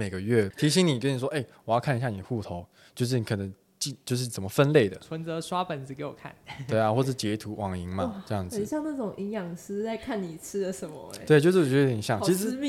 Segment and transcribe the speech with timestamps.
[0.00, 2.64] 每个月提醒你，跟你说，哎、欸，我要看一下你户头，
[2.94, 4.96] 就是你可能记，就是怎么分类的。
[4.98, 6.32] 存折刷本子给我看。
[6.68, 8.56] 对啊， 或者截图网银嘛，哦、这样子。
[8.56, 11.24] 很像那种营养师在看你吃了什么、欸，哎。
[11.24, 12.22] 对，就是我觉得有点像。
[12.22, 12.56] 其实。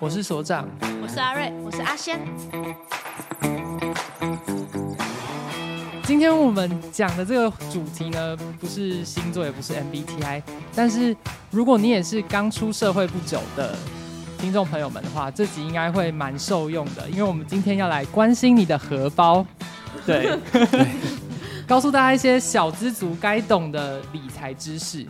[0.00, 0.66] 我是所长，
[1.02, 2.18] 我是阿瑞，我是阿仙。
[6.04, 10.42] 今天我们讲的这个主题呢，不是星座，也不是 MBTI，
[10.74, 11.14] 但是
[11.50, 13.76] 如果你也是刚出社会不久的
[14.38, 19.44] 听众朋友们的话，这集应该会蛮受用的，因为我们今天要来关心你的荷包，
[20.06, 20.38] 对，
[21.66, 25.04] 告诉大家一些小资族该懂的理财知识。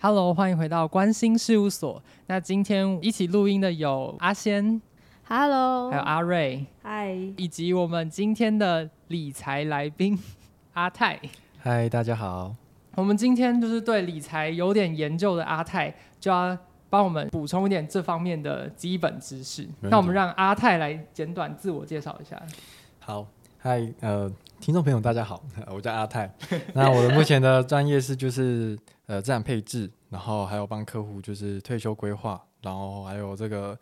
[0.00, 2.02] Hello，欢迎回到关心事务所。
[2.26, 4.80] 那今天一起录音的有阿仙。
[5.28, 10.18] Hello，还有阿瑞，嗨，以及我们今天的理财来宾
[10.72, 11.20] 阿泰，
[11.58, 12.54] 嗨，大家好。
[12.94, 16.56] 我们今天就是对理财有点研究的阿泰，就要
[16.94, 19.68] 帮我们补充一点这方面的基本知识。
[19.80, 22.40] 那我们让阿泰来简短自我介绍一下。
[23.00, 23.26] 好，
[23.58, 25.42] 嗨，呃，听众朋友大家好，
[25.74, 26.32] 我叫阿泰。
[26.72, 33.76] 那我的目前的专业是就是呃资产配置，然后还有帮客户就是退休规划，然后还有这个。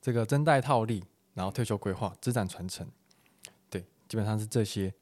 [0.00, 2.86] 这个增贷套利，然后退休规划、资产传承，
[3.70, 4.92] 对，基本上是这些，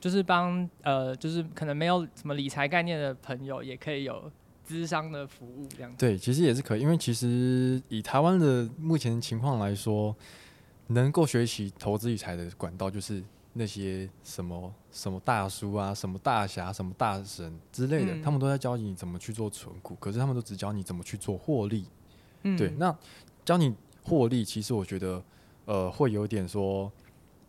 [0.00, 4.28] 就是帮呃，就是可能没有什么理财概念的朋友，也可以有
[4.68, 5.96] 咨商的服务这样子。
[5.98, 10.14] 对，其实也是可以，因为其实以台湾的目前情况来说，
[10.88, 13.22] 能够学习投资理财的管道，就是
[13.54, 21.86] 那些什么什么大叔啊、什么大侠、什么大神之类的，嗯、他们都在教你怎么去做存股，可是他们都只教你怎么去做获利。
[22.42, 22.94] 嗯，对，那
[23.44, 23.74] 教你。
[24.00, 25.22] 获利其实我觉得，
[25.66, 26.90] 呃，会有点说，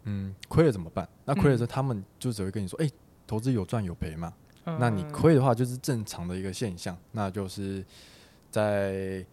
[0.04, 1.08] 嗯，亏了怎么办？
[1.24, 2.94] 那亏了之后，他们就只会跟你说，哎、嗯欸，
[3.26, 4.34] 投资有赚有赔嘛。
[4.66, 7.84] 嗯、那你亏的话，就是正常的一个现象，那就是
[8.52, 9.26] 在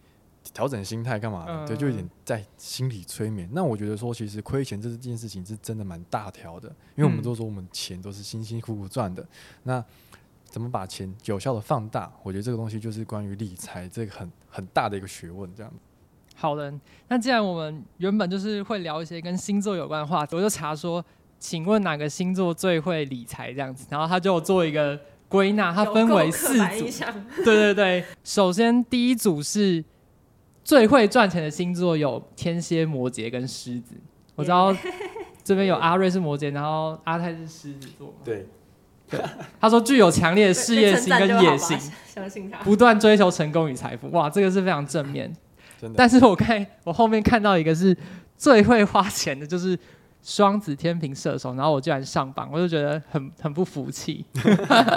[0.53, 1.51] 调整心态干嘛的？
[1.51, 3.49] 嗯、对，就有点在心理催眠。
[3.51, 9.21] 那我觉得说，其实亏钱这件事情是真的蛮大条的，因为我们都说我们钱都是辛辛苦苦赚的。
[9.21, 9.27] 嗯、
[9.63, 9.85] 那
[10.45, 12.11] 怎么把钱有效的放大？
[12.23, 15.71] 我觉得这个东西就是关于理财这个很很大的一个学问，这样。
[16.35, 16.73] 好的，
[17.07, 21.03] 那既然我们原本就是会聊一些跟星座有关的话题，我就查说，
[21.39, 26.85] 请问哪个星座最会理财这样子，然后他就做一个归纳，它分为四组。
[27.43, 29.83] 对对对，首先第一组是
[30.63, 33.95] 最会赚钱的星座有天蝎、摩羯跟狮子。
[34.35, 34.75] 我知道
[35.43, 38.13] 这边有阿瑞是摩羯，然后阿泰是狮子座。
[38.23, 38.45] 对，
[39.09, 39.19] 对，
[39.59, 44.09] 他说具有强烈的事业心跟野心，相信他，不断追求成功与财富。
[44.11, 45.33] 哇，这个是非常正面。
[45.95, 47.95] 但是我看我后面看到一个是
[48.35, 49.77] 最会花钱的，就是
[50.27, 54.25] 双子、天平、射手，然后我居然上榜，我就觉得很很不服气。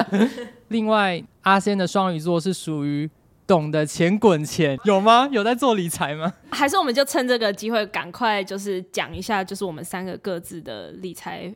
[0.67, 3.09] 另外，阿仙的双鱼座是属于
[3.47, 5.29] 懂得钱滚钱，有吗？
[5.31, 6.33] 有在做理财吗？
[6.51, 11.55] 还是我们就趁这个机会赶快就是讲一下，就是我们三个各自的理财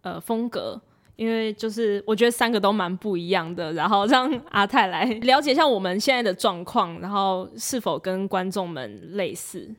[0.00, 0.80] 呃风格。
[1.16, 9.70] 因为就是我觉得三个都蛮不一样的，然后让阿泰来了解一下我们现在的状况，然后是否跟观众们类似。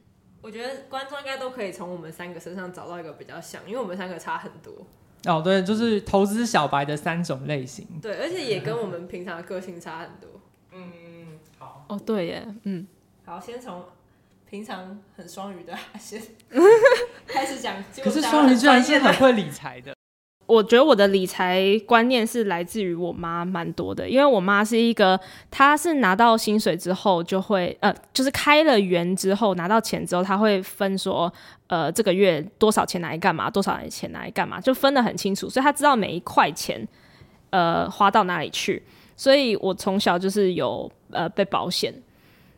[0.41, 4.73] 我觉得观众应该都可以从我们三个身上找到一个比较像，因为我们三个差很多。
[5.25, 7.87] 哦，对，就是投资小白的三种类型。
[8.01, 10.29] 对，而且也跟我们平常的个性差很多。
[10.71, 11.85] 嗯，好。
[11.87, 12.87] 哦，对耶，嗯。
[13.23, 13.85] 好，先从
[14.49, 16.19] 平常很双鱼的先
[17.27, 17.81] 开始讲。
[18.03, 19.95] 可是双鱼居然是很会理财的。
[20.51, 25.17] 我觉得我的理财观念是来自于我妈蛮多的，因为我妈是一个，
[25.49, 31.31] 她是拿到薪水之后就会，呃，就是开了源之后拿到钱之后，她会分说，
[31.67, 36.85] 呃，这个月多少钱拿来干嘛，多少钱拿来干嘛，就分得很清楚，所以她知道每一块钱，
[37.51, 38.83] 呃，花到哪里去。
[39.15, 41.93] 所以我从小就是有呃被保险，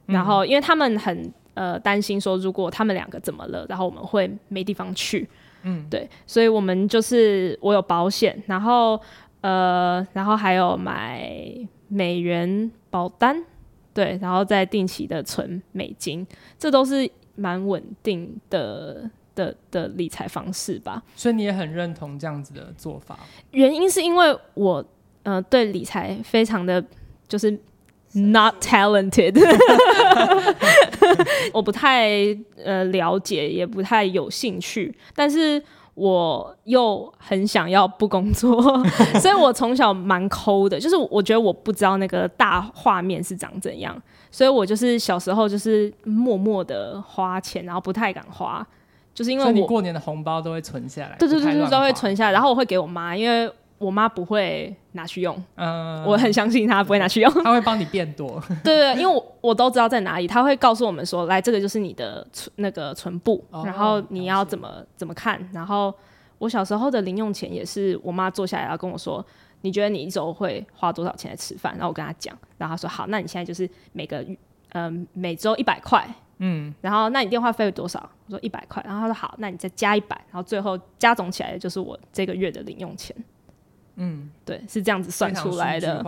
[0.07, 5.29] 然后因为他们很呃担心说，如果他们两个怎么了，然后我们会没地方去。
[5.63, 8.99] 嗯，对，所以我们就是我有保险，然后
[9.41, 11.29] 呃，然后还有买
[11.87, 13.43] 美元保单，
[13.93, 16.25] 对，然后再定期的存美金，
[16.59, 21.01] 这都是蛮稳定的的的理财方式吧。
[21.15, 23.19] 所以你也很认同这样子的做法？
[23.51, 24.85] 原因是因为我
[25.23, 26.83] 呃对理财非常的
[27.27, 27.59] 就是。
[28.15, 29.33] Not talented，
[31.53, 32.09] 我不太
[32.63, 35.61] 呃了解，也不太有兴趣，但是
[35.95, 38.61] 我又很想要不工作，
[39.21, 43.95] 所以我从小蛮抠的，就是我觉得我不知道那个大画面是长怎样，
[44.31, 48.65] 所以我就是小时候就是默默的花钱，然后不太敢花，
[49.13, 55.35] 就是因为我你过年的红包都会存下来，对对对，都会存下来，然后我会给我妈，因为我妈不会拿去用。
[55.55, 58.41] 嗯，我很相信他不会拿去用， 他会帮你变多。
[58.63, 65.39] 对对，因为我我都知道在哪里，他会告诉我们说，来这个就是你的存那个存簿，哦然后你要怎么怎么看。
[65.53, 65.93] 然后
[66.39, 69.25] 我小时候的零用钱也是我妈坐下来要跟我说，
[69.61, 71.73] 你觉得你一周会花多少钱来吃饭？
[71.73, 74.37] 然后我跟他讲，然后他说好，那你现在就是每个嗯、
[74.73, 76.07] 呃、每周一百块。
[76.39, 78.09] 嗯，然后那你电话费有多少？
[78.25, 78.83] 我说一百块。
[78.85, 83.15] 然后他说好，那你再加一百，然后最后加总起来的就是我这个月的零用钱。
[83.95, 86.03] 嗯，对，是这样子算出来的。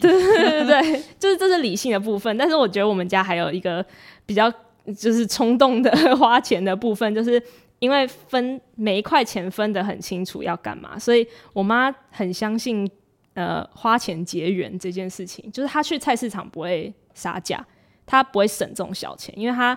[0.00, 2.36] 对对对，就是这是理性的部分。
[2.38, 3.84] 但是我觉得我们家还有一个
[4.24, 4.50] 比较
[4.96, 7.42] 就是冲动的 花钱的部分，就是
[7.80, 12.88] 因为分每一块钱分得很清楚要干嘛，所以我妈很相信
[13.34, 15.50] 呃花钱结缘这件事情。
[15.50, 17.64] 就是她去菜市场不会杀价，
[18.06, 19.76] 她不会省这种小钱，因为她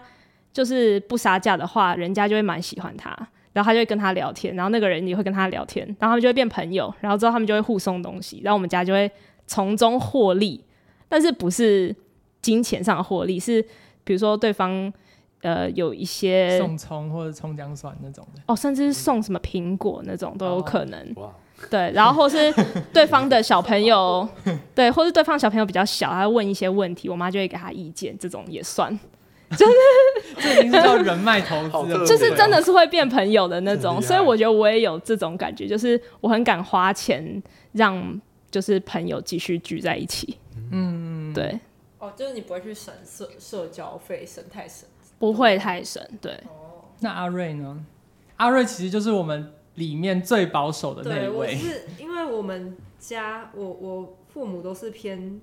[0.51, 3.15] 就是不杀价的话，人家就会蛮喜欢她。
[3.53, 9.09] 然后他就会跟他聊天，然后那个人也会跟他聊天，然后他们就会变朋友，然后之后他们就会互送东西，然后我们家就会
[9.47, 10.63] 从中获利，
[11.07, 11.95] 但是不是
[12.41, 13.61] 金钱上的获利，是
[14.03, 14.91] 比如说对方
[15.41, 18.41] 呃有一些送葱或者葱姜蒜那种的。
[18.47, 21.31] 哦，甚至是送什么苹果那种都有可能，哇，
[21.69, 22.51] 对，然后或是
[22.91, 24.27] 对方的小朋友，
[24.73, 28.97] 对，或是对方小朋友比较小，他会问一些问题，我妈就会给他意见，这种也算。
[29.57, 29.73] 就是
[30.41, 31.55] 这已经是叫人脉投
[31.85, 37.41] 资了，就是真的是会变朋友的那种，所以我觉得我也有这种感觉，就是我很敢花钱
[37.73, 38.21] 让
[38.51, 40.38] 就是朋友继续聚在一起。
[40.71, 41.59] 嗯，对，
[42.00, 44.88] 哦，就是你不会去省社社交费，省太省。
[45.19, 46.03] 不会太省。
[46.19, 47.85] 对，哦，那阿瑞呢？
[48.38, 51.55] 阿瑞其实就是我们里面最保守的那对，我一位。
[51.55, 55.39] 是因为我们家我我父母都是偏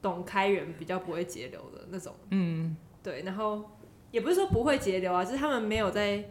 [0.00, 2.14] 懂开源，比较不会节流的那种。
[2.30, 3.62] 嗯，对，然后
[4.10, 6.22] 也不是说不会节流啊，就是他们没有在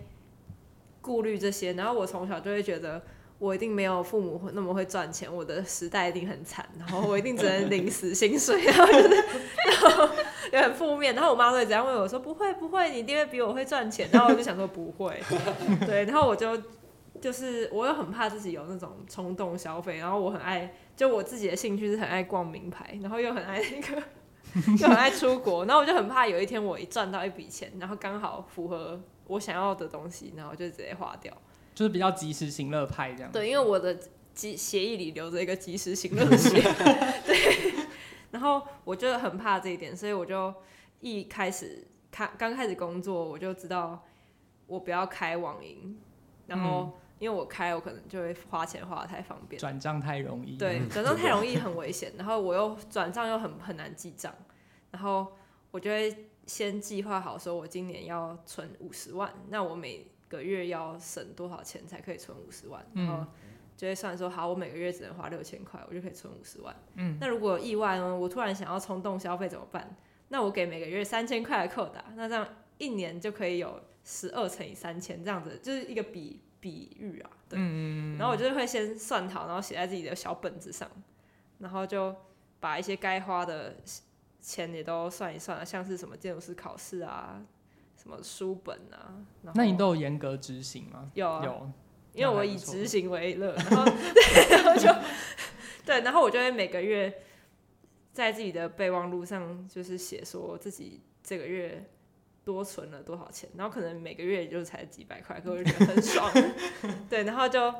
[1.01, 1.73] 顾虑这些。
[1.73, 3.01] 然后我从小就会觉得，
[3.39, 9.15] 我一定没有父母那么会赚钱，我的时代一定很惨，然后我一定只能领死薪水，然 后就是，
[9.68, 10.09] 然后
[10.53, 11.13] 也很负面。
[11.15, 15.19] 然后我妈会这样问我说：“不会，不会，你一定会比我会赚钱。”然后我就想说不会，
[15.85, 16.57] 对，然后我就
[17.19, 24.01] 就是我又很怕自己有那种冲动消费，然后我很爱，就我自己的兴趣是很爱逛名牌，然后又很爱那个。
[24.77, 31.33] 就很爱出国，然后我就很怕有一天我一赚到一笔钱，然后刚好符合我想要的东西，然后就直接花掉。
[31.73, 33.31] 就是比较及时行乐派这样。
[33.31, 33.97] 对，因为我的
[34.35, 36.61] 协协议里留着一个及时行乐协，
[37.25, 37.73] 对。
[38.31, 40.53] 然后我就很怕这一点，所以我就
[40.99, 44.03] 一开始开刚开始工作，我就知道
[44.67, 45.97] 我不要开网银，
[46.47, 49.59] 然后因为我开，我可能就会花钱花的太方便。
[49.59, 50.57] 转账太容易。
[50.57, 54.33] 对，转账太容易很危险，然后我又转账又很很难记账，
[54.89, 55.31] 然后
[55.69, 63.23] 我就会先计划好，说我今年要存五十万，那我每个月要省多少钱才可以存五十万，然后
[63.77, 66.75] 就会算说，好，我每个月只能花六千块，我就可以存五十万。
[66.95, 68.15] 嗯，那如果意外呢？
[68.15, 69.95] 我突然想要冲动消费怎么办？
[70.29, 72.47] 那我给每个月三千块的扣打，那这样
[72.77, 77.29] 一年就可以有十二乘以三千，这样子就是一个比比喻啊。
[77.49, 80.89] 对，嗯，然后我就会先算好，然后写在自己的小本子上，
[81.59, 82.15] 然后就
[82.61, 83.75] 把一些该花的
[84.39, 87.41] 钱也都算一算啊，像是什么建筑师考试啊，
[87.97, 89.19] 什么书本啊。
[89.53, 91.11] 那你都有严格执行吗？
[91.13, 91.71] 有啊，有，
[92.13, 93.83] 因为我以执行为乐，然后
[94.49, 94.87] 然后就
[95.85, 97.21] 对，然后我就会每个月
[98.13, 101.89] 在自己的备忘录上就是写说自己这个月
[102.51, 106.31] 多存了多少钱，然后可能每个月也就才几百块，可我就觉得很爽。
[107.09, 107.73] 对，然后就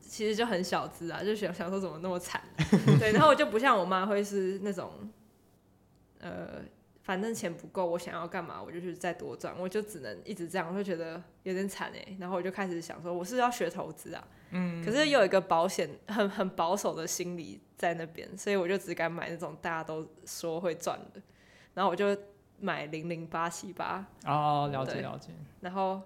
[0.00, 2.42] 其实就很小资啊，就想想说怎么那么惨。
[2.98, 5.10] 对，然后我就不像我妈会是那种
[6.20, 6.62] 呃。
[7.04, 12.16] 反正钱不够，我想要干嘛，我就去再多赚，我就只能一直这样，我就觉得有点惨哎。
[12.20, 21.20] 然后我就开始想说，我是要学投资啊，嗯，可是又有一个保险很很保守的心理在那边，所以我就只敢买那种大家都说会赚的，
[21.74, 22.16] 然后我就
[22.62, 24.06] 买零零八七八。
[24.24, 25.28] 哦，了解了解。
[25.60, 26.00] 然后，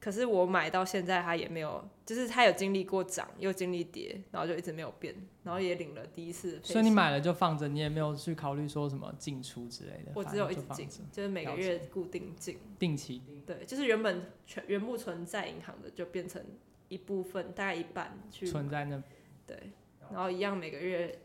[0.00, 6.60] 可是我买到现在，它也没有，就是它有经历过涨，又经历跌，然后就一直没有变，然后也领了第一次。
[6.62, 10.12] 所以你买了就放着，你也没有去考虑说什么进出之类的。
[10.14, 13.22] 我只有一直进，就是每个月固定进，定期。
[13.46, 16.42] 对，就是原本全原部存在银行的，就变成
[16.88, 19.02] 一部分，大概一半去存在那。
[19.46, 19.70] 对，
[20.10, 21.18] 然后一样每个月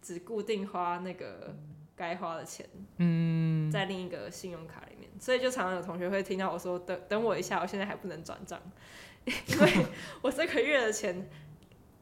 [0.00, 1.54] 只固定花那个
[1.94, 2.66] 该花的钱，
[2.96, 3.41] 嗯，
[3.72, 8.60] 在另一个信用卡里面，所以就常常有同学会听到我说：“等等我一下，我现在还不能转账，
[9.24, 9.86] 因为
[10.20, 11.28] 我这个月的钱，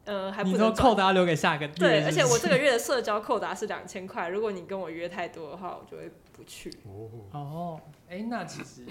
[0.05, 6.71] 呃，还不能扣打留给下个月。”对，而且我这个月的社交扣打是两千块，如果你跟我约太多的话，我就会不去。
[7.31, 8.85] 哦，哎、欸，那其实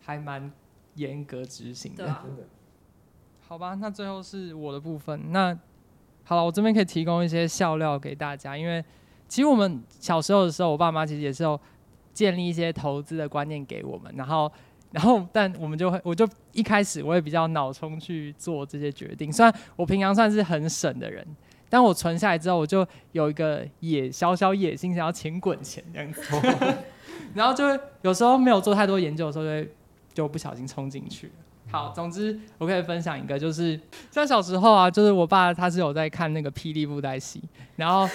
[0.00, 0.52] 还蛮
[0.94, 2.22] 严格执行的。
[3.46, 5.30] 好吧，那最后是我的部分。
[5.30, 5.56] 那
[6.24, 8.82] 好了，我这边可以提供一些笑料给大家，因为
[9.28, 11.60] 其实我们小时候的时候，我爸妈其实也是有
[12.12, 14.50] 建立一些投资的观念给我们，然后，
[14.90, 19.32] 然后，但我们就会，我就一开始我也比较脑冲去做这些决定。
[19.32, 21.26] 虽然我平常算是很省的人，
[21.68, 26.22] 但我存下来之后，我就有一个野小小野心，想要钱滚钱这样子，
[27.34, 29.74] 然后就会有时候没有做太多研究的时候，就会
[30.12, 31.32] 就不小心冲进去。
[31.70, 37.42] 好，总之我可以分享一个，就是像小时候啊，就是我爸他是有在看那个霹雳布袋戏，
[37.76, 38.06] 然后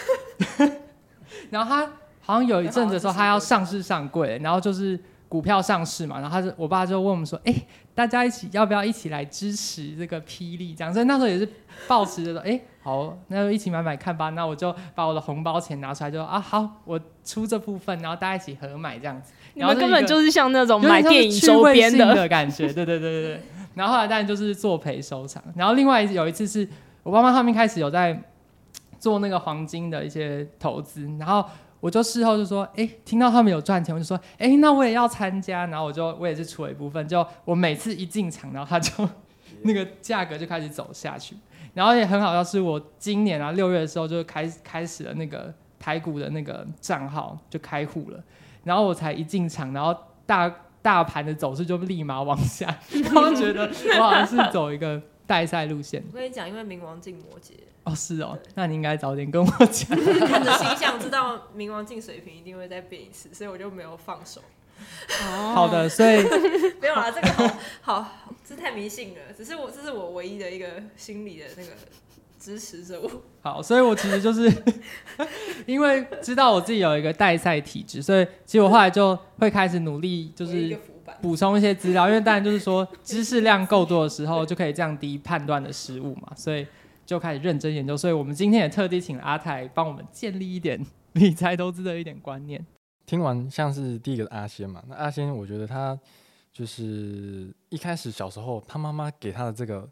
[1.50, 1.92] 然后他
[2.28, 10.76] 好像有一阵子的时候，他要上市上柜，然后就是股票上市嘛，然后他就我爸就问我们说，哎、欸，大家一起要不要一起来支持这个霹雳？
[10.76, 11.48] 这样，所以那时候也是
[11.88, 14.30] 抱持着说，哎、欸，好，那就一起买买看吧。
[14.32, 19.32] 那我就把我的红包钱拿出来就，就啊好，我出这部分，然后大家一起合买这样子。
[19.54, 23.42] 你们根本就是像那种买电影周边的，的感觉，对对对对对。
[23.74, 25.42] 然后后来当然就是作赔收场。
[25.56, 26.68] 然后另外有一次是
[27.04, 28.22] 我爸妈他们开始有在
[29.00, 31.46] 做那个黄金的一些投资，然后
[31.80, 35.66] 我就事后就说，哎，听到他们有赚钱，我就说，哎，那我也要参加。
[35.68, 39.08] 然后我就我也是出了一部分，就我每次一进场，然后他就
[39.64, 41.36] 那个价格就开始走下去。
[41.74, 48.20] 然后也很好笑，是我今年啊六月的时候就开开始了那个台股的那个账号就开户了。
[48.64, 52.66] 然后我才一进场，然后大大盘的走势就立马往下，
[53.04, 56.04] 然后觉得我好像是走一个带赛路线。
[56.12, 57.52] 我跟你讲，因为冥王进摩羯。
[57.84, 59.90] 哦，是哦，那你应该早点跟我讲。
[60.28, 64.42] 看着形象知道冥王进水平一定会再变一次，所以我就没有放手。
[65.22, 66.24] 哦，好的，所以
[66.82, 67.28] 没有啦，这个
[67.82, 69.20] 好好，这太迷信了。
[69.38, 71.70] 只是我这是我唯一的一个心理的那个。
[72.40, 73.10] 支持着我。
[73.42, 74.50] 好，所以我其实就是
[75.66, 80.80] 因为知道我自己有一个代赛体质，所以其实我后来就会开始努力，就是
[81.22, 82.08] 补充一些资料。
[82.08, 86.32] 因为当然就是说知识量够多的时候，就可以降低判断的失误嘛。
[86.36, 86.66] 所以
[87.06, 87.96] 就开始认真研究。
[87.96, 90.80] 所以我们今天也特地请阿泰帮我们建立一点
[91.14, 92.66] 理财投资的一点观念。
[93.06, 95.98] 听完像是第一个阿仙嘛，那阿仙我觉得他
[96.52, 99.88] 就是一开始小时候他妈妈给他的这个。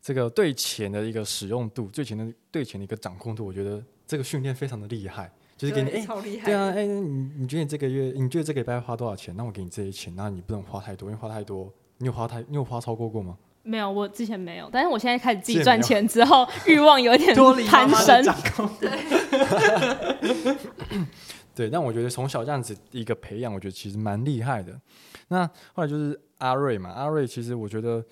[0.00, 6.06] 这个对钱的一个使用度，对钱的对钱的一个掌控度，我觉得这个训练非常的厉害，就是给你哎，
[6.44, 9.36] 对啊，哎，你你觉得你这个月，你觉得这个礼拜要花多少钱？
[9.36, 13.36] 那我给你这些钱，那你不能花太多，因为花太多，你有花太，你有花超过过吗？
[13.64, 17.34] 没有，我之前没有，但是我现在开始自己赚钱之后，欲望有点
[17.66, 18.24] 攀升。
[21.54, 24.80] 对，但我觉得从小这样子一个培养，我觉得其实蛮厉害的。
[25.26, 28.04] 那后来就是阿瑞嘛，阿瑞其实我觉得。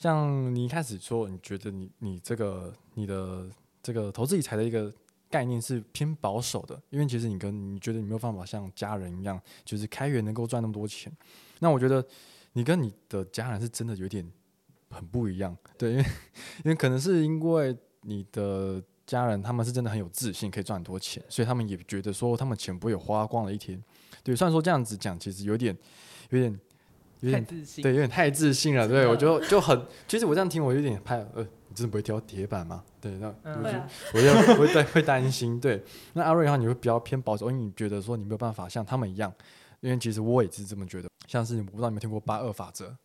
[0.00, 3.48] 像你一开始说，你觉得你你这个你的
[3.82, 4.92] 这个投资理财的一个
[5.30, 11.12] 概念是偏保守的，因为其实你跟你觉得你没有办法像家人一样，就是开源能够赚那么多钱。
[11.60, 12.04] 那我觉得
[12.52, 14.26] 你跟你的家人是真的有点
[14.90, 16.02] 很不一样，对，因为
[16.64, 23.82] 因为可能是因为你的家人他们是真的很有自信，可以赚很多钱，所以他们也觉得说他们钱不会有花光的一天。
[24.22, 25.76] 对，虽然说这样子讲，其实有点
[26.30, 26.58] 有点。
[27.20, 27.44] 有点
[27.82, 28.86] 对，有点太自信了。
[28.86, 32.82] 对，我就就很，其实我这样听，我有点怕，呃，你真的不会挑铁板吗？
[33.00, 35.60] 对，那我就、嗯、我就 会会会担心。
[35.60, 35.80] 对，
[36.12, 39.32] 那阿瑞的话，你会比较偏保守，因为你觉得说你没有办法像他们一样，
[39.78, 41.08] 因为其实我也是这么觉得。
[41.28, 42.96] 像是我不知道你们听过八二法则，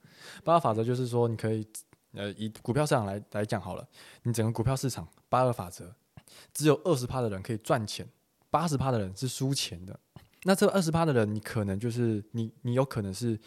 [0.44, 1.68] 八二法则就是说你可以，
[2.14, 3.88] 呃，以股票市场来来讲好了，
[4.24, 5.94] 你整个股票市场八二法则，
[6.52, 8.08] 只有二十趴的人可以赚钱，
[8.50, 10.00] 八十趴的人是输钱的。
[10.44, 13.40] 那这二十趴的人，你可能就是你，你有可能是。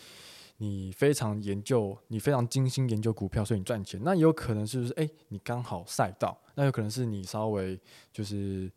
[0.59, 4.01] 你非常研究，你非常精心研究股票，所以你赚钱。
[4.03, 4.93] 那也有可能是不是？
[4.95, 6.39] 哎，你刚好赛道。
[6.55, 7.79] 那有可能是你稍微
[8.11, 8.71] 就是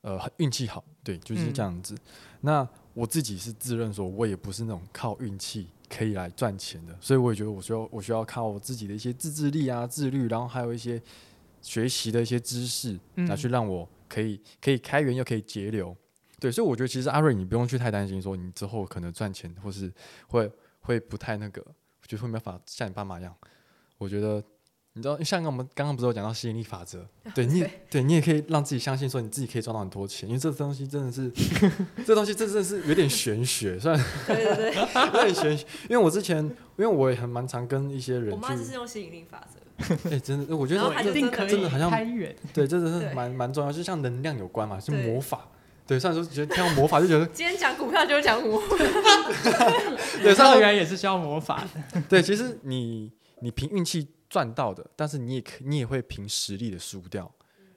[0.00, 1.94] 呃运气好，对，就是这样子。
[1.94, 2.00] 嗯、
[2.40, 11.02] 那我自己是自认说，我也不是那种靠运气可以来赚钱的，所以我也觉得我需要我需要靠我自己的一些自制力啊、自律，然后还有一些
[11.60, 15.94] 学习的一些知识，来去让我可以可以开源又可以节流。
[16.40, 19.92] 对，所以我觉得其实阿瑞，你不用去太担心说你之后可能赚钱或是
[20.28, 20.50] 会。
[20.84, 23.34] 会不太那个，我觉得会没办法像你爸妈一样。
[23.98, 24.42] 我觉得，
[24.92, 31.30] 你知道，像我们刚刚不是有讲到吸引力法则，对你，对你也可以让自己相信说你自己可以赚到很多钱，因为这东西真的是，
[32.04, 35.66] 这东西真的是有点玄学，算对对对，有点玄学。
[35.88, 39.60] 因为我之前，因为我也很蛮常跟一些人，我妈就是用吸引力法则。
[40.08, 41.90] 哎、欸，真的，我觉得一定可以，真的好像
[42.52, 45.48] 对，真的是蛮蛮重要，就像能量有关嘛，是魔法。
[45.86, 48.76] 对，虽然说觉得听到魔法就觉得， 今天讲股票就是讲魔法，
[50.22, 51.62] 对，上原来也是需要魔法
[51.92, 52.00] 的。
[52.08, 57.30] 对，其实你你凭运气赚到的，但是你也可你也会凭实力的输掉。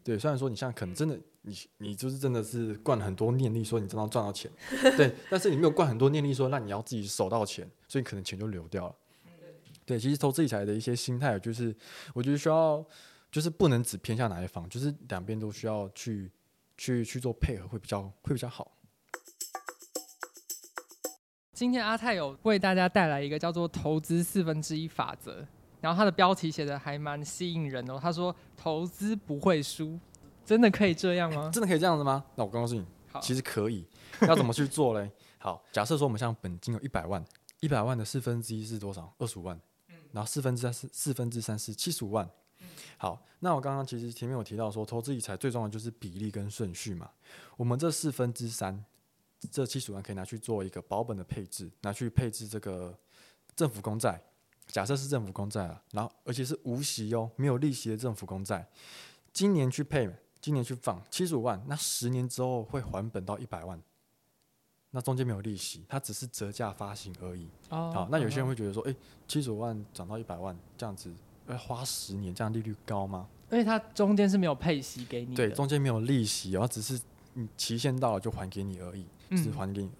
[0.03, 4.49] 对，虽然说你现在可能真的你你就是真的是灌了很多念力，说你真的赚到钱，
[4.95, 8.95] 对，但是你没有灌很多念力，说那你要自己守到钱，所以可能钱就流掉了。
[9.85, 11.75] 对，其实投资理财的一些心态，就是
[12.13, 12.85] 我觉得需要。
[13.29, 16.31] 就是不能只偏向哪一方，就是两边都需要去
[16.77, 18.71] 去去做配合，会比较会比较好。
[21.53, 25.43] 今天阿泰有为大家带来一个叫做“投资四分之一法则”，
[25.81, 27.97] 然后他的标题写的还蛮吸引人哦。
[27.99, 29.99] 他说：“投资不会输，
[30.45, 31.49] 真的可以这样吗？
[31.51, 32.85] 真的可以这样子吗？”那我告诉你，
[33.21, 33.87] 其实可以。
[34.21, 35.11] 要怎么去做嘞？
[35.39, 37.25] 好，假设说我们像本金有一百万，
[37.59, 39.11] 一百万的四分之一是多少？
[39.17, 39.59] 二十五万。
[40.11, 42.29] 然后四分之三是四分之三是七十五万。
[42.97, 47.09] 好，那我刚刚其实前面有提到说，投资理财最重要的就是比例跟顺序嘛。
[47.55, 48.83] 我们这四分之三。
[49.51, 52.97] 这七十万可以拿去做一个保本的配置，拿去配置这个
[53.55, 54.19] 政府公债。
[54.65, 58.67] 假设是政府公债啊，然后而且是无息哦，没有利息的政府公债。
[59.31, 60.09] 今年去配，
[60.41, 63.79] 今年去放七十五万，那十年之后会还本到一百万。
[64.89, 67.47] 那中间没有利息，它只是折价发行而已。
[67.69, 67.91] 哦。
[67.93, 68.95] 好，那有些人会觉得说，哎，
[69.27, 71.13] 七十五万涨到一百万，这样子
[71.47, 73.27] 要花十年，这样利率高吗？
[73.51, 75.35] 因为它中间是没有配息给你。
[75.35, 76.99] 对，中间没有利息，然后只是
[77.33, 79.05] 你期限到了就还给你而已。
[79.35, 79.91] 是还给你，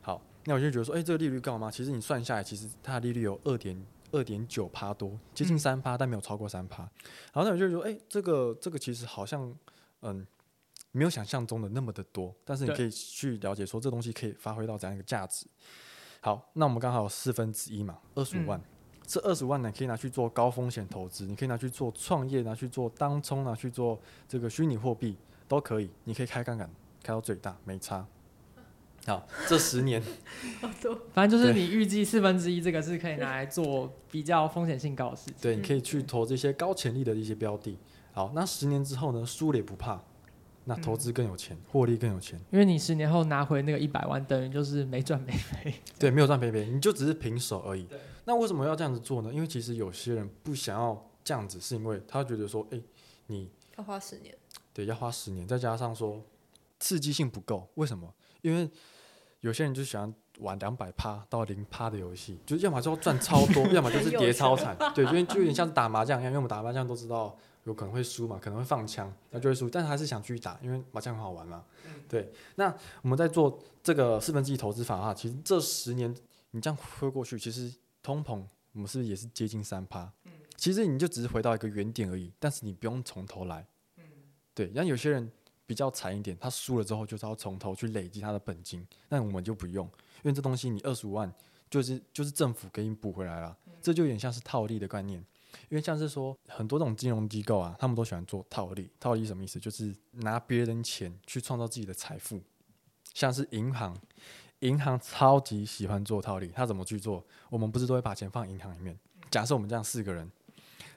[0.00, 1.68] 好，那我就觉得说，哎、欸，这个利率高吗？
[1.68, 3.76] 其实你算下来，其实它的利率有二点
[4.12, 6.84] 二点九趴多，接近三趴，但没有超过三趴。
[7.32, 9.52] 然后那我就觉得说，哎、欸，这个这个其实好像，
[10.02, 10.24] 嗯，
[10.92, 12.32] 没有想象中的那么的多。
[12.44, 15.44] 但是你可以去了解说，这东西可以发挥到怎样一个价值。
[16.20, 18.62] 好，那我们刚好有四分之一嘛，二十五万，
[19.08, 23.98] 这二十万呢，可以拿去做高风险投资，你可以拿去做创业，拿去做当冲，拿去做
[24.28, 25.16] 这个虚拟货币
[25.48, 25.88] 都可以。
[26.04, 26.68] 你可以开杠杆，
[27.02, 28.06] 开到最大，没差。
[29.06, 30.02] 好，这十年，
[31.14, 35.36] 反正就是你预计四分之一这个是可以拿来做比较风险性高的事情。
[35.40, 37.78] 对，你可以去投这些高潜力的一些标的。
[38.12, 39.98] 好，那十年之后呢，输了也不怕，
[40.64, 42.38] 那投资更有钱，获利更有钱。
[42.50, 45.72] 因为你十年后拿回那个一百万，等于就是没赚没赔。
[45.98, 47.86] 对，没有赚没赔，你就只是平手而已。
[48.28, 49.32] 那为什么要这样子做呢？
[49.32, 52.78] 因为其实有些人不想要这样子，是因为他觉得说，哎，
[53.26, 54.36] 你要花十年，
[54.74, 56.22] 对，要花十年，再加上说
[56.78, 57.66] 刺激性不够。
[57.76, 58.12] 为什么？
[58.42, 58.68] 因为
[59.40, 64.76] 有些人就喜欢玩两百趴到零趴的游戏，就是要么就要赚超多， 要么就是跌超惨。
[64.94, 71.64] 对，因为就有点像打麻将一样，因为我们打麻将都知道有可能会输嘛，可能会放枪，那就会输，但是还是想继续打，因为麻将很好玩嘛。
[72.06, 72.66] 对，那
[73.00, 76.14] 我们在做这个四分之一投资法的话，其实这十年
[76.50, 80.12] 你这样挥过去，其实通膨我们是不是也是接近三趴？
[80.56, 83.66] 其实你就只是回到一个原点而已，但是你不用从头来。
[84.54, 85.30] 对，然后有些人。
[85.68, 91.30] 比较惨一点，他输了之后就是要从头去累积他的本金，那我们就不用，因为这东西你二十五万
[91.68, 95.22] 就是就是政府给你补回来了，这就有点像是套利的概念，
[95.68, 99.60] 因为像是说很多这种金融机构啊，他们都喜欢做套利，套利什么意思？
[99.60, 102.40] 就是拿别人钱去创造自己的财富，
[103.12, 103.94] 像是银行，
[104.60, 107.24] 银行超级喜欢做套利，他怎么去做？
[107.50, 108.98] 我们不是都会把钱放银行里面？
[109.30, 110.30] 假设我们这样四个人，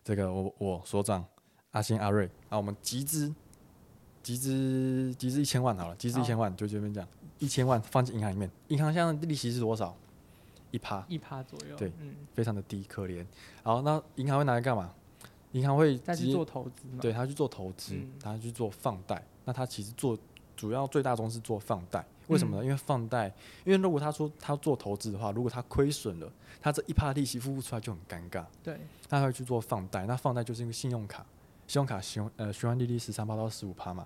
[0.04, 1.26] 这个我我所长
[1.72, 3.34] 阿星阿瑞啊，我们集资。
[4.24, 7.08] 集资集资一千万好了，集资一千万就这边讲，
[7.40, 9.98] 一千万放进银行里面，银行现在利息是多少？
[10.70, 13.26] 一趴，一趴左右，对，嗯，非常的低，可怜。
[13.64, 14.94] 好，那银行会拿来干嘛？
[15.54, 16.88] 银行会再去做投资？
[17.02, 19.26] 对，他去做投资，他去做放贷。
[19.44, 20.16] 那他其实做
[20.56, 22.64] 主要最大宗是做放贷，为什么呢？
[22.64, 23.28] 因为放贷，
[23.64, 28.46] 因为如果他说他做投资的话，如果他亏损了，他这一趴利息付不出来就很尴尬。
[28.64, 31.26] 对，他会去做放贷，那放贷就是一个信用卡。
[31.68, 34.06] 信用卡循呃循环利率十三趴到十五趴嘛，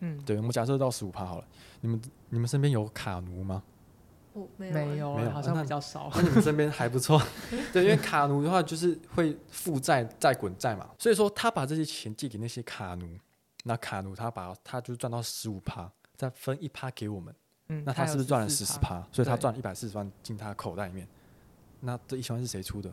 [0.00, 1.44] 嗯，对，我们假设到十五趴好了。
[1.80, 3.62] 你们你们身边有卡奴吗？
[4.34, 6.08] 哦，没有，没有，没有，好像比较少。
[6.14, 7.20] 那，那你们身边还不错，
[7.72, 13.06] 对，因为卡奴的话就是会负债再滚债嘛，所以说他把这些钱借给那些卡奴，
[13.62, 17.34] 那卡奴他把他就赚到十五趴，再分一趴给我们，
[17.68, 19.06] 嗯，那他是不是赚了十四趴？
[19.12, 21.06] 所以他赚一百四十万进他口袋里面，
[21.80, 22.92] 那这一千万是谁出的？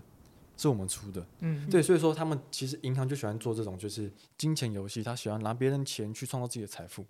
[0.58, 7.06] 是我们出的，嗯，对，所以说他们其实银行就喜欢做这种就是金钱游戏，他喜欢拿别人钱去创造自己的财富。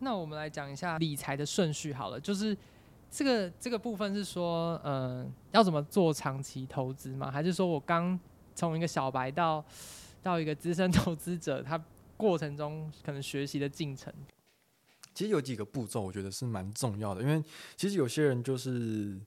[0.00, 2.56] 那我们来讲一下理财的顺序好了，就是
[3.08, 7.30] 这个这个部分是说，嗯、呃，要怎么做长期投资吗？
[7.30, 8.18] 还是说我刚
[8.56, 9.64] 从一个小白到
[10.20, 11.80] 到一个资深投资者，他
[12.18, 14.12] 过程中可能学习的进程？
[15.14, 17.42] 其实有几个步骤，我觉得是蛮重要的，因为
[17.76, 19.18] 其实有些人就是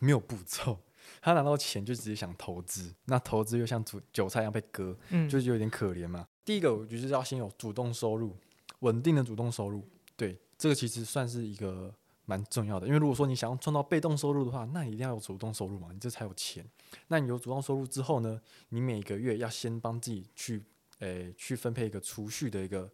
[0.00, 0.76] 没有步骤。
[1.22, 6.26] 他拿到钱就直接想投资，那投资又像韭韭菜一样被割，嗯，就有点可怜嘛。
[6.44, 8.36] 第一个，我觉得要先有主动收入，
[8.80, 9.82] 稳定的主动收入，
[10.16, 11.94] 对，这个其实算是一个
[12.26, 12.86] 蛮重要的。
[12.86, 16.62] 因为如果说你想要创造被动收入的话，那你一定要有主动收入嘛，你这才有钱。
[17.06, 20.62] 那你有主动收入之后呢，你每个月要先帮自己去，
[20.98, 22.90] 诶、去分配一个储蓄的一个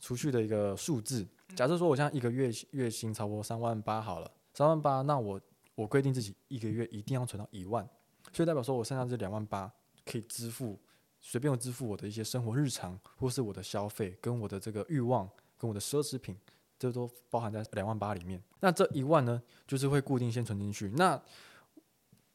[0.00, 1.26] 储蓄的一个数字。
[1.56, 5.40] 假设说我现在一个月月薪超过三万八好了，三万八，那我。
[5.74, 7.82] 我规定自己一个月一定要存到一万，
[8.30, 9.72] 所以代表说我剩下这两万八
[10.04, 10.78] 可以支付
[11.18, 15.26] 随便我支付我的一些生活日常，或是我的消费，跟我的这个欲望，
[15.56, 16.36] 跟我的奢侈品，
[16.78, 18.40] 这都包含在两万八里面。
[18.60, 20.90] 那这一万呢，就是会固定先存进去。
[20.90, 21.20] 那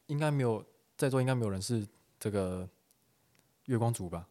[0.08, 0.66] 应该没有
[0.98, 1.88] 在座，应该没有人是
[2.20, 2.68] 这个
[3.66, 4.28] 月光族吧？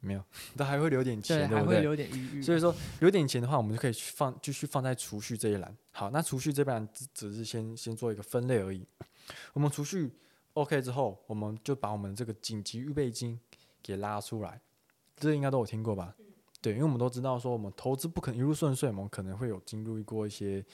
[0.00, 0.24] 没有，
[0.56, 1.76] 都还会留点钱，对，对不对？
[1.76, 2.42] 还会留点余裕。
[2.42, 5.76] 所以说，留点钱的话，我们就可以去放，继续放在储蓄这一栏。
[5.92, 8.86] 好，那储蓄这边只只是先先做一个分类而已。
[9.52, 10.10] 我们储蓄
[10.54, 13.38] OK 之后，我们就把我们这个紧急预备金
[13.82, 14.60] 给拉出来，
[15.16, 16.14] 这应该都有听过吧？
[16.62, 20.64] 对，因为我们都知道说，我们投资不可能一路顺遂，我们可能会有经历过一些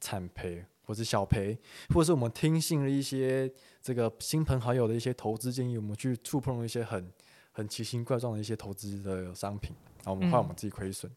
[0.00, 1.56] 惨赔，或者小赔，
[1.90, 7.12] 或者是我们听信了一些这个亲朋好友的一些投资建议，我们去触碰了一些很
[7.56, 11.10] 很奇形怪状的一些投资的商品，然后我们怕我们自己亏损。
[11.10, 11.16] 嗯、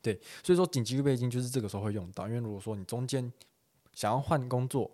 [0.00, 3.30] 对，所以说紧急预备金就是这个时候会用到，因为如果说你中间
[3.92, 4.90] 想要换工作，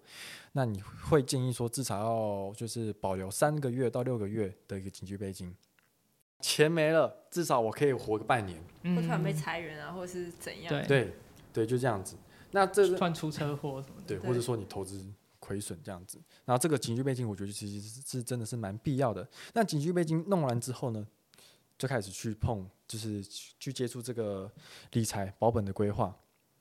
[0.50, 5.54] 那你会建议说至少要就是保留三个月到六个月的一个紧急预备金。
[6.40, 8.60] 钱没了，至少我可以活个半年。
[8.82, 10.68] 嗯，或突然被裁员啊，或者是怎样？
[10.68, 11.14] 对对
[11.52, 12.16] 对，就这样子。
[12.50, 15.06] 那这个突然出车祸什么的，对，或者说你投资
[15.50, 16.16] 亏损这样子。
[16.44, 19.28] 然后这个紧急备金，我觉得其实是真的是蛮必要的。
[19.52, 21.04] 那紧急备金弄完之后呢，
[21.76, 23.20] 就开始去碰，就是
[23.58, 24.48] 去接触这个
[24.92, 26.16] 理财保本的规划。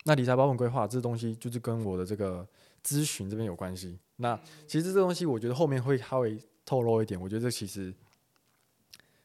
[0.05, 2.47] 那理财保本规划这东西，就是跟我的这个
[2.83, 3.99] 咨询这边有关系。
[4.15, 7.21] 那其实这东西，我觉得后面会稍微透露一点。
[7.21, 7.93] 我觉得这其实。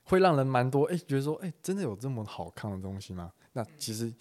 [0.07, 3.33] 会让人蛮多哎，觉得说哎，真的有这么好看的东西吗？
[3.55, 4.13] 那其实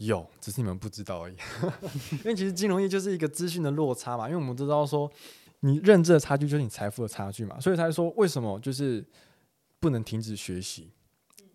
[0.00, 1.36] 有，只是你们不知道而已。
[2.24, 5.10] 因为其实金融业就是一个资讯的落差嘛，因为我们都知道说，
[5.60, 9.04] 你认知的差距就是你财富的差距嘛，所以才说为什么就是
[9.78, 10.90] 不能停止学习。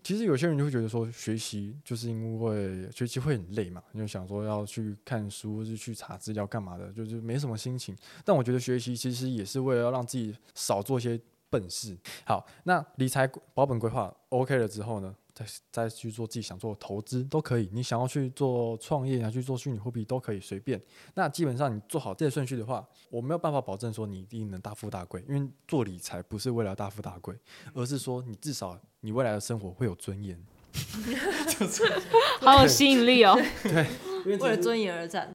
[0.04, 7.96] 其实有些人就会觉得说，学习就是因为学习会很累嘛，就想说要去看书，或是去查资料干嘛的，就是没什么心情。
[8.24, 11.20] 但我觉得学习其实也是为了要让自己少做些。
[11.48, 17.70] 笨事好，那理财保本规划 OK 了之后呢，再再去做自己想做的投资都可以。
[17.74, 20.82] 你想要去做创业，想去做虚拟货币都可以随便。
[21.14, 27.36] 那基本上你做好这些顺序的话，我没有办法保证说你一定能大富大贵，因为做理财不是为了大富大贵，
[27.74, 30.42] 而是说你至少你未来的生活会有尊严。
[32.40, 33.38] 好有吸引力哦。
[33.64, 33.86] 对，
[34.26, 35.30] 为了尊严而战。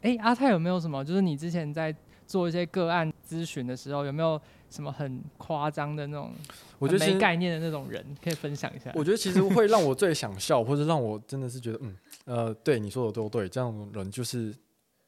[0.00, 1.04] 哎、欸，阿泰有没有什么？
[1.04, 1.94] 就是你之前在
[2.26, 4.40] 做一些个案咨询的时候，有没有？
[4.76, 6.30] 什么很夸张的那种，
[6.78, 8.92] 我觉得没概念的那种人，可以分享一下。
[8.94, 14.54] 我觉得其实会让我最想笑，或者让我真的是觉得，嗯，呃，对你说的都对，这样的人就是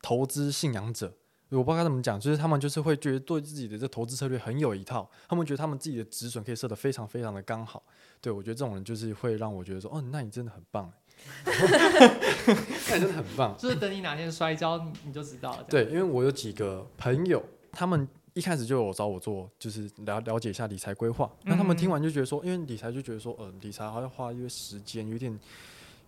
[0.01, 1.13] 投资信仰者。
[1.51, 7.83] 我不知道该怎么讲，就是他们就是会觉得对自己的这投资策略很有一套，他们觉得他们自己的止损可以设得非常非常的刚好。
[8.21, 10.93] 对，我觉得这种人就是会让我觉得说，哦，那你真的很棒，
[11.47, 13.57] 那你真的很棒。
[13.57, 15.65] 就是等你哪天摔跤，你就知道了。
[15.71, 18.07] 对，因为我有几个朋友，他们。
[18.39, 21.29] 一开始就有找我做，就是了了解一下理财规划。
[21.43, 25.37] 那他们听完就觉得说，因为理财就觉得说，呃，理财好像花一些时间，有点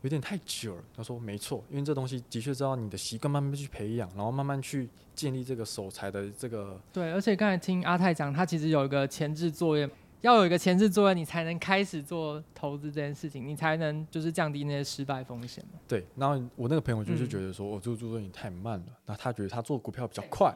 [0.02, 0.82] 有点太久了。
[0.96, 6.80] 他说没错，因为这东西的确是要你的习惯慢慢去培养，然后慢慢去建立这个守财的这个。
[6.92, 9.90] 对，而且刚才听阿泰讲，他其实有一个前置作业，
[10.20, 15.80] 要有一个前置作业，你才能开始做投资这件事情，你才能就是降低那些失败风险嘛。
[15.88, 20.54] 对，然后我那个朋友就是觉得说，我做做作业太慢了，那他觉得他做股票比较快。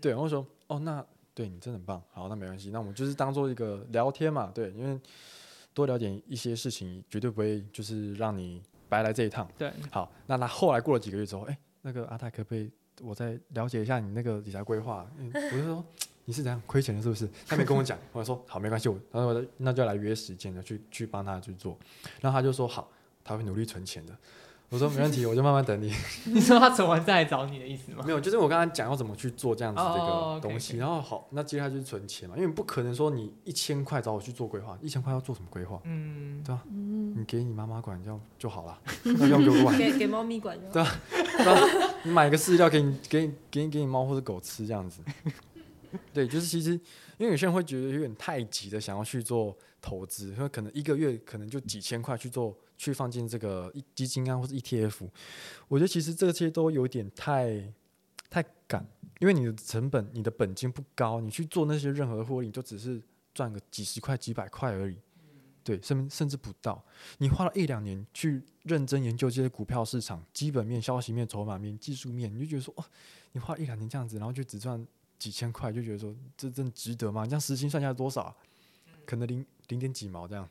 [0.00, 1.04] 对，然后说哦，那
[1.34, 4.98] 对你真的很棒，好，那没关系，那我们就是当做一个聊天嘛，对，因为
[5.74, 9.50] 多了解一些事情，绝对不会就是让你白来这一趟。
[9.58, 12.70] 对，好，那他后来过了几个月之后，哎，那个阿泰可不可以
[13.02, 15.04] 我再了解一下你那个理财规划？
[15.18, 15.84] 我就说
[16.24, 17.28] 你是怎样亏钱的是不是？
[17.48, 21.76] 他没跟我讲，我说好，没关系，我然后那就来约时间了，去去帮他去做，
[22.20, 22.88] 然后他就说好，
[23.24, 24.16] 他会努力存钱的。
[24.70, 25.92] 我说没问题， 我就慢慢等你。
[26.26, 28.04] 你说他存完再来找你的意思吗？
[28.06, 35.80] 没有，就是我刚才讲要怎么去做这样子这个东西，哦、然后好，那接下来就是存钱嘛，因为不可能说你一千块找我去做规划，一千块要做什么规划？
[35.84, 36.62] 嗯，对吧？
[36.70, 39.76] 嗯，你给你妈妈管就就好了， 那用给我管。
[39.76, 40.96] 给给猫咪管就好。
[41.10, 41.60] 对吧？
[42.04, 45.02] 你买个饲料给你给你给你给你猫或者狗吃这样子。
[46.14, 46.70] 对，就是其实
[47.18, 52.56] 因为有些人会觉得有点太急的想要去做投资，因为可能一个月可能就几千块去做。
[52.80, 55.06] 去放进这个基金啊，或者 ETF，
[55.68, 57.70] 我觉得其实这些都有点太
[58.30, 58.82] 太赶，
[59.18, 62.98] 因为你的成本、你的本金不高，你去做那些任何获利，你就只是
[63.34, 64.96] 赚个几十块、几百块而已，
[65.62, 66.82] 对，甚甚至不到。
[67.18, 72.84] 你花了一两年去认真研究这些股票市场基本面、消息面、筹码面、技术面，你就觉得说，哦，
[73.32, 74.82] 你花一两年这样子，然后就只赚
[75.18, 77.24] 几千块，就觉得说，这真值得吗？
[77.24, 78.34] 你这样时薪算下来多少？
[79.04, 80.48] 可能零零点几毛这样。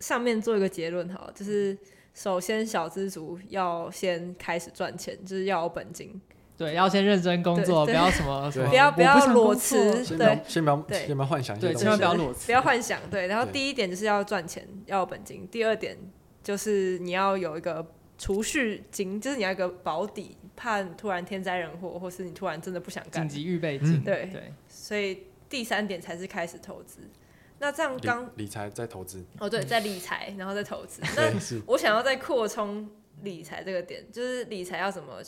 [0.00, 1.78] 上面做一个结论哈，就是
[2.14, 6.20] 首先小资族要先开始赚钱，就是要有本金，
[6.56, 13.28] 对，要先认真工作，不要什么什么，不要不要裸辞，先对，先不要对，先不要幻想，对，千万不要裸辞，不要幻想，对。
[13.28, 15.96] 然后第一点就是要赚钱，要有本金；第二点
[16.42, 17.86] 就是你要有一个
[18.18, 24.52] 储蓄金，就是你要一个保底，怕突然天灾人祸，或是你突然真的不想干，紧急预备金，对对。
[24.68, 27.00] 所以第三点才是开始投资。
[27.58, 31.02] 那这样刚理财再投资哦，对，在理财，然后再投资。
[31.14, 31.30] 那
[31.66, 32.88] 我想要再扩充
[33.22, 35.22] 理财这个点，就是理财要怎么？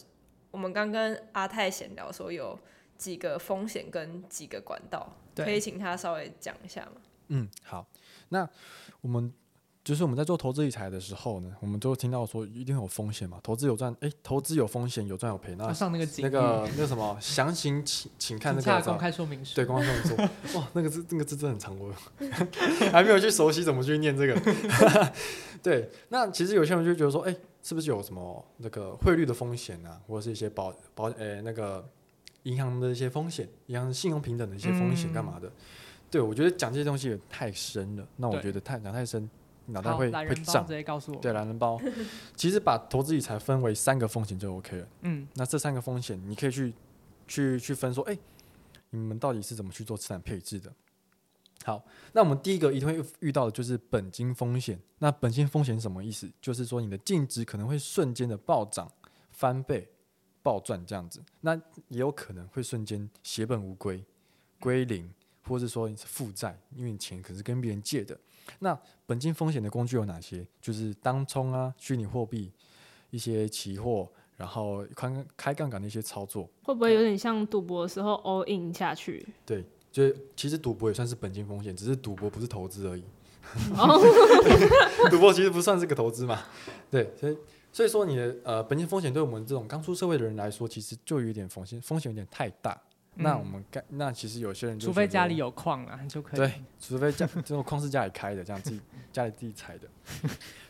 [0.50, 2.58] 我们刚跟阿泰闲聊说有
[2.96, 6.92] 几个风险跟几个管道，可以请他稍微讲一下吗？
[7.28, 7.86] 嗯，好。
[8.30, 8.48] 那
[9.02, 9.30] 我们。
[9.84, 15.56] 就是我们在做投资理财的时候呢，我们都听到说一定有风险嘛，投资有赚，哎、欸，投资有风险，有赚有赔。
[15.56, 19.56] 那上那个那个那个什么，详情请请看那个公开说明书。
[19.56, 20.22] 对，公开说明书。
[20.56, 21.92] 哇，那个字那个字真的很长，我
[22.92, 24.40] 还没有去熟悉怎么去念这个。
[25.60, 31.84] 对，那其实有些人就觉得说，哎、欸，是不是有什么那个汇率的风险啊，或者是一些保保诶、欸、那个
[32.44, 35.48] 银行的一些风险，银行信用平等的一些风险干嘛的？
[35.48, 35.52] 嗯、
[36.08, 38.06] 对，我觉得讲这些东西也太深了。
[38.14, 39.28] 那我觉得太讲太深。
[39.66, 41.20] 脑袋会会胀，直接告诉我。
[41.20, 41.80] 对，懒人包，
[42.36, 44.88] 其实把投资理财分为三个风险就 OK 了。
[45.02, 46.72] 嗯，那这三个风险你可以去
[47.26, 48.20] 去去分说，哎、欸，
[48.90, 50.72] 你们到底是怎么去做资产配置的？
[51.64, 54.76] 好，那我们第一个一定会遇到的就是本金风险。
[54.98, 56.28] 那本金风险什么意思？
[56.40, 58.90] 就是说你的净值可能会瞬间的暴涨、
[59.30, 59.88] 翻倍、
[60.42, 61.54] 暴赚这样子，那
[61.86, 64.04] 也有可能会瞬间血本无归、
[64.58, 65.08] 归零，
[65.44, 68.18] 或者说你是负债，因为你钱可能是跟别人借的。
[68.58, 70.46] 那本金风险的工具有哪些？
[70.60, 72.50] 就是当冲啊、虚拟货币、
[73.10, 79.26] 一些期货，然后开开杠杆的一些操作，会不会有点像赌博的时候 all in 下去？
[79.44, 83.04] 对，就其实赌博也算是本金风险，只是赌博不是投资而已。
[85.10, 86.42] 赌博其实不算是个投资嘛？
[86.90, 87.36] 对，所以
[87.72, 92.80] 所以说你的呃本金风险对我们这种刚出社会的人来说，其实就有点风险，风险有点太大。
[93.14, 96.40] 那我们该，那其实有些人就，除非家里有矿啊，就可以。
[96.40, 98.80] 对，除非家这种矿是家里开的，这样自己
[99.12, 99.86] 家里自己采的。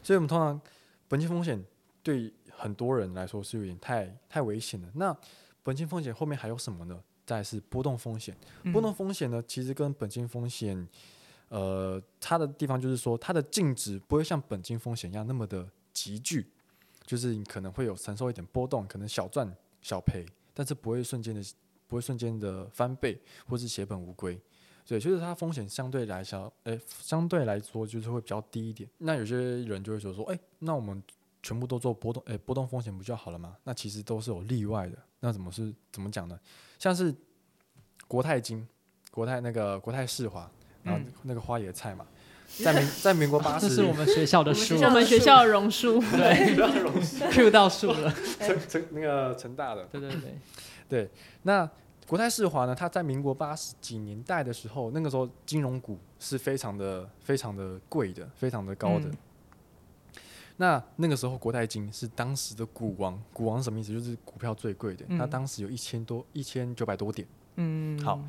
[0.02, 0.60] 所以，我们通常
[1.06, 1.64] 本金风险
[2.02, 4.88] 对很多人来说是有点太太危险了。
[4.94, 5.16] 那
[5.62, 7.00] 本金风险后面还有什么呢？
[7.24, 8.36] 再是波动风险。
[8.72, 10.88] 波动风险呢，其实跟本金风险，
[11.48, 16.50] 呃，它的地方就是说，它的净值不会像本金风险一样那么的急剧，
[17.06, 19.48] 就是你可能会有承受一点波动，可能小赚
[19.80, 21.40] 小赔，但是不会瞬间的。
[21.92, 24.40] 不会瞬间的翻倍，或是血本无归，
[24.82, 28.88] 所以就是它风险相对来说，诶，相对来说就是会比较低一点。
[28.96, 31.02] 那有些人就会说说，诶，那我们
[31.42, 33.54] 全部都做波动，诶，波动风险不就好了吗？
[33.64, 34.96] 那其实都是有例外的。
[35.20, 36.40] 那怎么是怎么讲呢？
[36.78, 37.14] 像是
[38.08, 38.66] 国泰金、
[39.10, 40.50] 国泰那个国泰世华，
[40.82, 42.06] 然后那个花野菜嘛，
[42.64, 46.56] 在民 在民国八十，这是我们学校的书，我们学校的榕树，对，
[47.30, 50.38] Q 到树了， 成成那个成大的，对对对
[50.92, 51.10] 对，
[51.42, 51.70] 那。
[52.04, 59.08] 国泰世华呢，它在民国八十几年代的时候，那个时候金融股是非常的、非常的贵的，非常的高的。
[59.08, 59.16] 嗯、
[60.56, 63.92] 那那个时候，国泰金是当时的股王，股王什么意思？
[63.92, 65.06] 就是股票最贵的。
[65.16, 67.26] 它、嗯、当时有一千多、一千九百多点。
[67.54, 68.20] 嗯，好，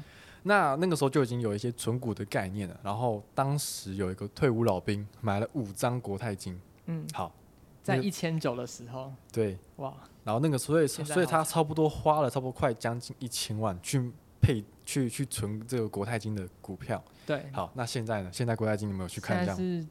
[0.43, 2.79] 那那个时候就已经有一些存股的概念了。
[2.83, 6.57] 然后当时有一个退伍老兵买了五张国泰金。
[6.85, 7.33] 嗯，好，
[7.81, 9.11] 在一千九的时候。
[9.31, 9.93] 对，哇。
[10.23, 17.03] 然后那个，所以所以他差不多花了差不多快将近一千万去配去去存这个国泰金的股票。
[17.25, 18.29] 对，好，那现在呢？
[18.31, 19.45] 现在国泰金你没有去看？
[19.45, 19.85] 现在是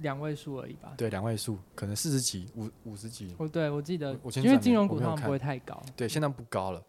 [0.00, 0.92] 两位数而已吧？
[0.96, 3.34] 对，两位数，可能四十几、五五十几。
[3.38, 5.82] 哦，对，我记得，因为金融股通常不会太高。
[5.94, 6.82] 对，现在不高了。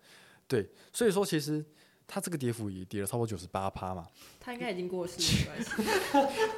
[0.47, 1.63] 对，所以说其实。
[2.07, 4.07] 它这个跌幅也跌了超过九十八趴嘛，
[4.39, 5.55] 他应该已经过世了，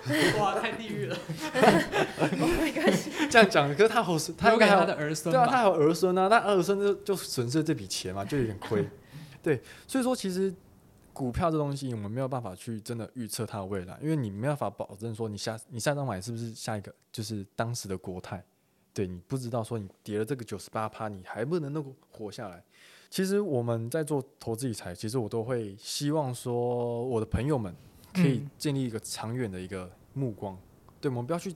[0.06, 0.38] 没关系。
[0.40, 1.18] 哇，太地狱了，
[2.62, 3.12] 没关系。
[3.30, 8.88] 这样讲，可是他后他应该还有他的儿孙，对啊，他还有儿孙啊，那儿孙就就损失了这笔钱嘛，就有点亏。
[9.42, 10.54] 对，所以说其实
[11.14, 18.44] 股票这东西我们没有办法去真的预测它的未来，因为你没有办法保证说你下你下张买是不是下一个就是当时的国泰，
[18.94, 22.62] 对，你不知道说你跌了这个九十八趴，你还不能能够活下来。
[23.10, 27.74] 其实我们在做投资理财，其实我都会希望说，我的朋友们
[28.13, 31.54] 可以建立一个长远的一个目光，嗯、对，我们不要去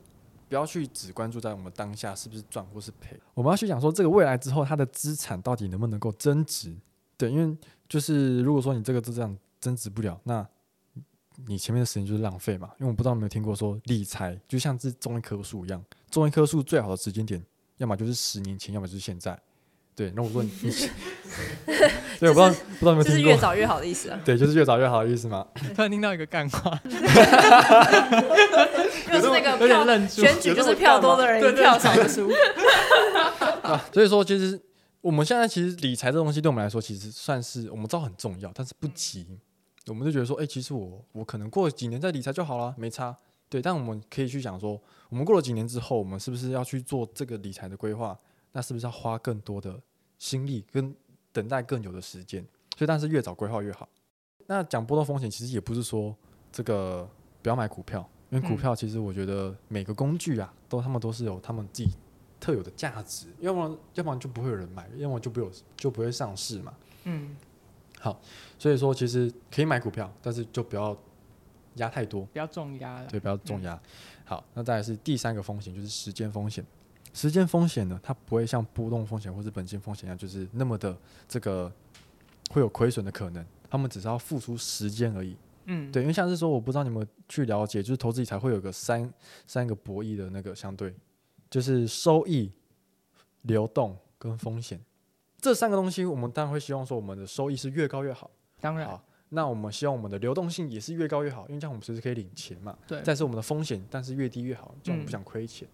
[0.48, 6.76] 不要去只关注在我们当下是不是赚或是赔，我们要去想说这个未来之后它的资产到底能不能够增值，
[7.18, 10.48] 对，因为就是如果说你这个资产增值不了，那
[11.48, 17.44] 你前面的时间就是浪费嘛，因为我不知道有没有听过说理财就像是种一棵树一样，种一棵树最好的时间点，
[17.78, 19.38] 要么就是十年前，要么就是现在。
[20.02, 20.52] 对，那我问你，
[22.20, 24.20] 对，我不知道不知道有没有听过，就是越早越好的意思啊。
[24.26, 25.46] 对，就是越早越好的意思嘛。
[25.76, 26.90] 突然听到一个干话， 就
[29.22, 32.32] 是那个票选举就是票多的人票少的输。
[33.62, 34.60] 啊，所以说其实
[35.02, 39.28] 我们现在其实理财这东西对我们来说，其实算是我们知道很重要，但是不急。
[39.30, 39.40] 嗯、
[39.90, 43.16] 我们就觉得说，哎、欸，其实我我可能过几年再理财就好了，没差。
[43.48, 48.18] 对，但我们可以去想说，我们过了几年之后，我们是不是要去做这个理财的规划？
[48.54, 49.80] 那是不是要花更多的
[50.22, 50.96] 心力跟
[51.32, 52.46] 等待更久的时间？
[52.78, 53.90] 所以，但是越早规划越好。
[54.46, 56.16] 那讲波动风险，其实也不是说
[56.52, 57.10] 这个
[57.42, 61.90] 不要买股票，因为股票其实我觉得每个工具啊，都他们都是有他们自己
[62.40, 63.26] 特有的价值。
[63.40, 66.72] 要不然，要不然就不会有人买，要么就不有就不会上市嘛。
[67.06, 67.36] 嗯。
[68.00, 68.22] 好，
[68.60, 70.96] 所以说其实可以买股票，但是就不要。
[71.76, 73.08] 压太多，不要重压了。
[73.08, 73.74] 对，不要重压。
[73.74, 73.82] 嗯、
[74.26, 76.62] 好，那再来是第三个风险，就是时间风险。
[77.13, 80.97] 时间风险呢，它不会像波动风险或是本金风险一样，就是那么的
[81.28, 81.71] 这个
[82.50, 83.45] 会有亏损的可能。
[83.69, 85.36] 他们只是要付出时间而已。
[85.65, 89.13] 嗯，对，因为像是说，我不知道你们去了解，就是投资理财会有个三
[89.45, 90.93] 三个博弈的那个相对，
[91.50, 92.52] 就是收益、
[93.43, 94.80] 流动跟风险
[95.39, 96.04] 这三个东西。
[96.04, 98.30] 我们当然会希望说，我们的收益是越高越好。
[98.60, 99.00] 当然。
[99.34, 102.78] 那我们希望我们的流动性也是越高越好，因为这样我们随时可以领钱嘛。
[102.86, 103.02] 对。
[103.02, 105.65] 再是我们的风险，但是越低越好，这样我们不想亏钱。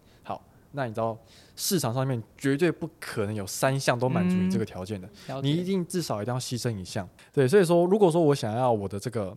[0.71, 1.17] 那你知道
[1.55, 7.07] 市场上面绝对不可能有三项都满足你这个条件的，嗯、你一定至少一定要牺牲一项。
[7.31, 9.35] 对，所以说如果说我想要我的这个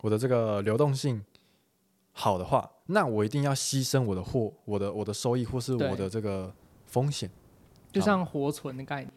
[0.00, 1.24] 我的这个流动性
[2.12, 6.52] 好的话，那我一定要牺牲我的货、我的我的收益或是我的这个
[6.86, 7.30] 风险，
[7.92, 9.12] 就像活存的概念。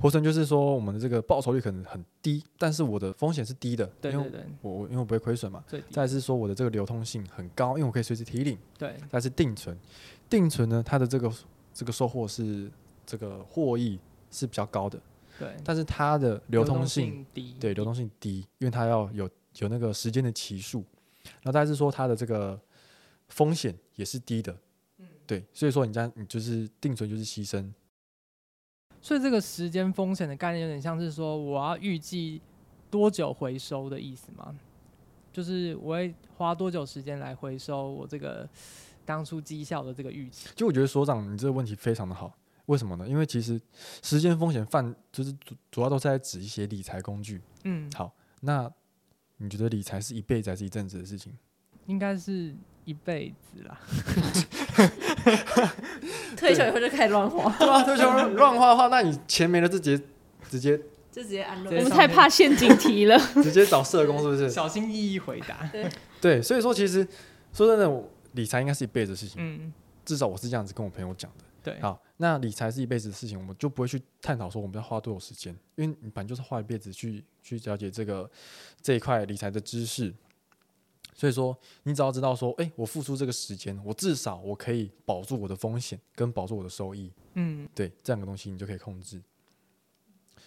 [0.00, 5.62] 活存就是说，我们的这个报酬率可能很低，但是我的风险是低的，对对对，我我因为我不会亏损嘛。
[5.90, 8.56] 再是说我的这个流通性很高，因为我可以随时提领。
[8.78, 8.96] 对。
[9.10, 9.76] 再是定存，
[10.30, 11.30] 定存呢，它的这个
[11.74, 12.70] 这个收获是
[13.04, 13.98] 这个获益
[14.30, 14.98] 是比较高的。
[15.38, 15.54] 对。
[15.62, 20.82] 但是它的流通性低，对，流动性低，因为它要有有那个时间的期数。
[21.42, 22.58] 然后再是说它的这个
[23.28, 24.56] 风险也是低的。
[24.96, 25.06] 嗯。
[25.26, 27.70] 对，所以说你这样你就是定存就是牺牲。
[29.00, 32.40] 所以这个时间风险的概念有点像是说，我要预计
[32.90, 34.54] 多久回收的意思吗？
[35.32, 38.48] 就是我会花多久时间来回收我这个
[39.04, 40.48] 当初绩效的这个预期？
[40.54, 42.36] 就我觉得所长，你这个问题非常的好。
[42.66, 43.08] 为什么呢？
[43.08, 43.60] 因为其实
[44.02, 47.40] 时间风险犯就是主主要都是在指一些理财工具。
[47.64, 48.70] 嗯，好，那
[49.38, 51.32] 你觉得理财是一辈子还是一阵子的事情？
[51.86, 52.54] 应该是
[52.90, 53.78] 一辈子啦。
[56.36, 59.96] 退休以后就开始乱花，对啊，退休乱花的话，那你钱没了，直接
[60.48, 60.76] 直接
[61.12, 61.70] 就直接安乐。
[61.76, 64.50] 我们太怕陷阱题了， 直接找社工是不是？
[64.50, 65.68] 小心翼翼回答。
[65.70, 65.88] 对
[66.20, 67.06] 对，所以说其实
[67.52, 69.36] 说真的，理财应该是一辈子的事情。
[69.38, 69.72] 嗯，
[70.04, 71.44] 至少我是这样子跟我朋友讲的。
[71.62, 78.28] 对，好，那理财是一辈子的事情，我们就不会去探讨说我们要花多少时间，因为你本来就是花一辈子去去了解这个
[78.80, 80.12] 这一块理财的知识。
[81.20, 89.20] 所以说，你只要知道说，哎、欸，我付出这个时间，我至少我可以保住我的风险跟保住我的收益，嗯，对，这样个东西你就可以控制。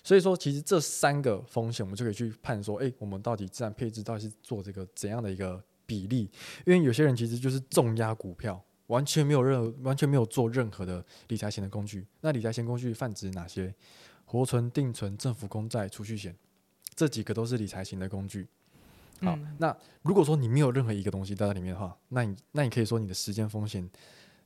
[0.03, 6.27] 所以说，其实这三个风险，我们就可以去判说，哎、欸，我们到底资产配置到底是做这个怎样的一个比例？
[6.65, 12.03] 因为有些人其实就是重压股票，完全没有任何完全没有做任何的理财型的工具。
[12.21, 13.71] 那理财型工具泛指哪些？
[14.25, 16.35] 活存、定存、政府公债、储蓄险，
[16.95, 18.47] 这几个都是理财型的工具。
[19.23, 23.89] 好，那如果说你没有任何一个东西在里面的话，那你那你可以说你的时间风险，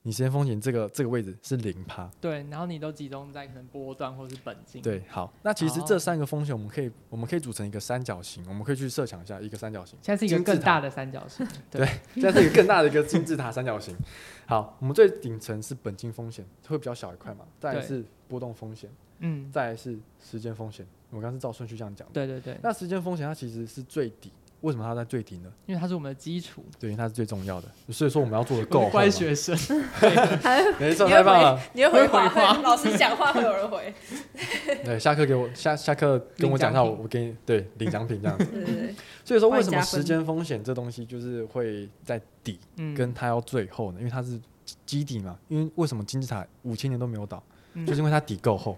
[0.04, 2.10] 你时间风险这个这个位置是零趴。
[2.22, 4.82] 对，然后你都集中在可能波段或是本金。
[4.82, 9.98] 对，好，那其实这三个风险我们可以我们可以组成一个三角形，我们可以去设想一下一个三角形。
[10.02, 11.46] 现在是一个更大的三角形。
[11.70, 13.96] 对，现在是一个更大的一个金字塔三角形。
[14.48, 20.88] 好，我们最顶层是本金风险，会比较小一块嘛，再来是波动风险，嗯，再来是时间风险。
[21.10, 22.14] 我刚刚是照顺序这样讲的。
[22.14, 22.58] 对对对。
[22.62, 24.32] 那时间风险它其实是最底。
[24.62, 25.50] 为什么它在最底呢？
[25.66, 28.90] 因为它是我们的基础，对，因为它是最重要的，所以说我们要做的够好。
[28.90, 29.56] 乖学生，
[30.80, 31.60] 没错，太棒了。
[31.74, 33.94] 你会回话，老师讲话会有人回。
[34.84, 38.46] 对，下课给我下下课跟我讲一下，我给你对领奖品这样子。
[38.52, 38.96] 对对对。
[39.24, 42.60] 所以说，为什么时间风险这东西就是会在底，
[42.96, 44.00] 跟它要最后呢？
[44.00, 44.40] 因为它是
[44.86, 45.38] 基底嘛。
[45.50, 47.44] 因为为什么金字塔五千年都没有倒，
[47.86, 48.78] 就是因为它底够厚。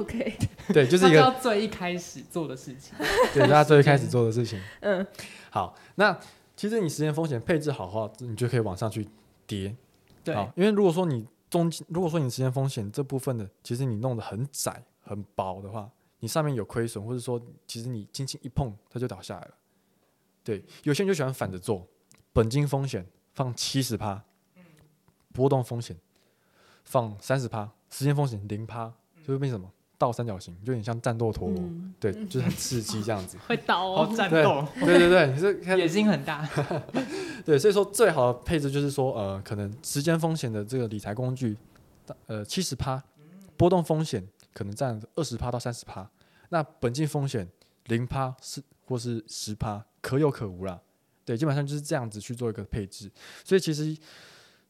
[0.00, 0.36] OK，
[0.72, 2.94] 对，就是一个最一开始做的事情。
[3.32, 4.60] 对，大家最一开始做的事情。
[4.80, 5.06] 嗯，
[5.50, 6.18] 好，那
[6.54, 9.08] 其实你时间风险配置好的话，你就可以往上去
[9.46, 9.74] 跌。
[10.24, 19.54] 对，因为如果说你中，如果说你时间风险这部分的，其实你弄得很窄、很薄的话，你上面有亏损，或者说其实你轻轻一碰它就倒下来了。
[20.42, 21.86] 对，有些人就喜欢反着做，
[22.32, 24.24] 本金风险放七十趴，
[25.32, 25.96] 波动风险
[26.84, 28.92] 放三十趴，时间风险零趴，
[29.24, 29.70] 就会变什么？
[29.98, 33.36] 倒三角形就有点像战斗陀螺，嗯、对，就是很刺激这样子。
[33.46, 34.66] 会倒哦，战斗。
[34.80, 36.48] 对对对，你是野心很大。
[37.44, 41.56] 对，所以说最好的配置就是说，呃，可能时间风险的这个理财工具，
[42.26, 43.02] 呃，七十趴，
[43.56, 46.08] 波动风险可能占二十趴到三十趴，
[46.50, 47.48] 那本金风险
[47.86, 50.80] 零趴是或是十趴，可有可无啦。
[51.24, 53.10] 对，基本上就是这样子去做一个配置，
[53.44, 53.96] 所以其实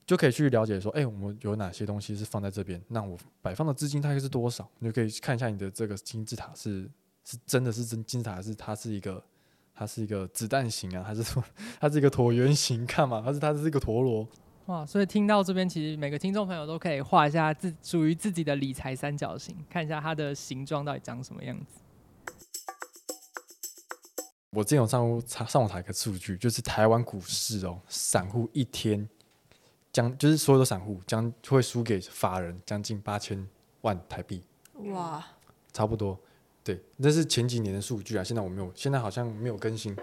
[0.07, 4.69] 就可以去了解说，哎、欸，我们有哪些东西是放在这边，那我摆放的资金大概是多少？
[4.79, 6.89] 你就可以看一下你的这个金字塔是
[7.25, 9.23] 是真的是真金字塔，还是它是一个
[9.75, 11.43] 它是一个子弹型啊，还是说
[11.81, 12.87] 它是一个椭圆形？
[12.87, 14.29] 看嘛，还是它是一个陀螺？
[14.67, 14.87] 哇！
[14.87, 21.81] 所以听到这边，其实每个听众朋友都可以画一下自属于自己的理财三角形，看一下它的形状到底长什么样子。
[24.51, 29.09] 我之前有上查上网查一个数据，就是台湾股市哦，散户一天
[29.97, 33.49] 将就是所有的散户将会输给法人将近八千
[33.81, 34.43] 万台币。
[34.93, 35.25] 哇，
[35.73, 36.21] 差不多，
[36.63, 39.97] 对，那是前几年的数据啊，现在我没有，现在好像没有更新。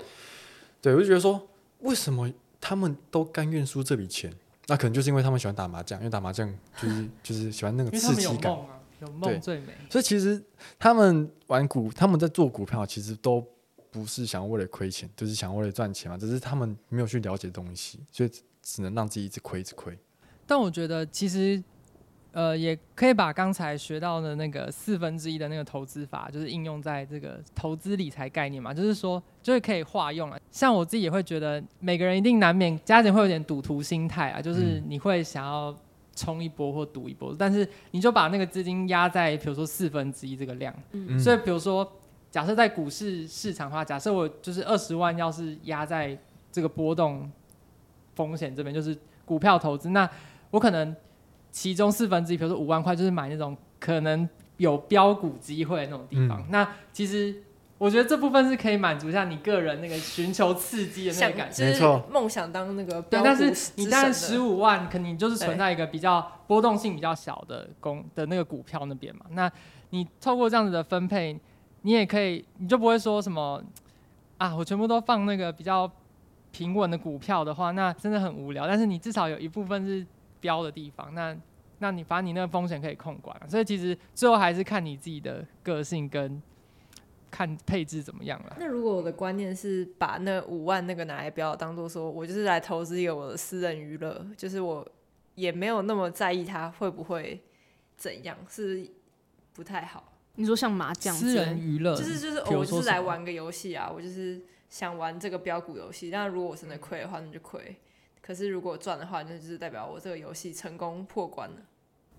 [0.81, 1.47] 对，我就觉得说，
[1.81, 2.27] 为什么
[2.59, 4.33] 他们都甘愿输这笔钱？
[4.65, 8.51] 那可能就是因为他们喜欢打麻将，因为打麻将就是就是喜欢那个 刺激感，
[8.99, 9.73] 有梦最美。
[9.91, 10.43] 所以其实
[10.79, 13.45] 他们玩股，他们在做股票，其实都。
[13.91, 16.17] 不是想要为了亏钱，就是想要为了赚钱嘛。
[16.17, 18.31] 只是他们没有去了解东西，所以
[18.63, 19.95] 只能让自己一直亏，一直亏。
[20.47, 21.61] 但我觉得其实，
[22.31, 28.73] 呃，也可以把刚才学到的那个四分之一的那个投资法，就是应用在这个投资理财概念嘛。
[28.73, 30.39] 就是说，就是可以化用啊。
[30.49, 35.77] 像我自己也会觉得，每个人一定难免家庭会有点赌徒心态啊，就是你会想要
[36.15, 40.73] 冲一波或赌一波，但是你就把那个资金压在，比如说四分之一这个量。
[40.93, 41.19] 嗯。
[41.19, 41.87] 所以，比如说。
[42.33, 46.17] 假设在股市市场的话，假设我就是二十万，要是压在
[46.51, 47.31] 这个波动
[48.15, 50.09] 风险这边，就是股票投资，那
[50.51, 50.95] 我可能
[51.51, 56.41] 其中四分之一，比如说五万块，就是买那种可能有标股机会的那种地方。
[56.41, 57.35] 嗯、那其实
[57.77, 63.21] 我觉得这部分是可以满足一下你个人那个寻求刺激的那个感觉，没错，梦想当那个对。
[63.23, 69.25] 但是你当然十五万，肯定就是存在一个比较波动性比较小的公的那个股票那边嘛。
[69.31, 69.51] 那
[69.89, 71.39] 你透过这样子的分配。
[71.85, 73.61] 你也可以，你就不会说什么
[74.37, 75.85] 啊，我全部都放那个比较
[76.53, 78.65] 平稳的股票的话，那真的很无聊。
[78.65, 80.05] 但是你至少有一部分是
[80.39, 81.35] 标的地方，那
[81.79, 83.35] 那你把你那个风险可以控管。
[83.49, 86.41] 所以其实最后还是看你自己的个性跟
[87.31, 88.55] 看配置怎么样了。
[88.59, 94.87] 那如果我的观念是把那五万那个拿来标，当做说我就是来投资一个我的私人娱乐，就是我
[95.33, 97.43] 也没有那么在意它会不会
[97.97, 98.87] 怎样，是
[99.51, 100.13] 不太好。
[100.35, 104.41] 你说像麻将，私人娱乐，就是就是、哦、我就是来玩个游戏啊，我就是
[104.73, 106.09] 想玩这个标股游戏。
[106.09, 107.75] 但如果我真的亏的话，那就亏。
[108.19, 111.57] 可是如果赚的话，那就是代表我这个游戏成功破关了。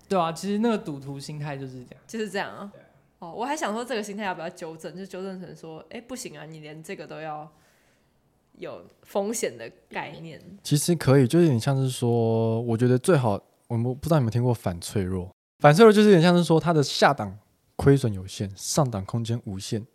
[0.07, 2.71] 对啊，其实那个赌徒心态就是这样，就是这样啊。
[3.19, 7.51] 哦，我还想说这个心态要不要纠正，就纠正成说，哎、欸，不行啊，你连这个都要
[8.53, 10.41] 有风险的概念。
[10.63, 13.37] 其实可以，就有点像是说，我觉得最好，
[13.67, 15.29] 我们不知道你们听过反脆弱，
[15.59, 17.37] 反脆弱就是有点像是说它的下档。
[17.77, 19.85] 亏损有限，上档空间无限。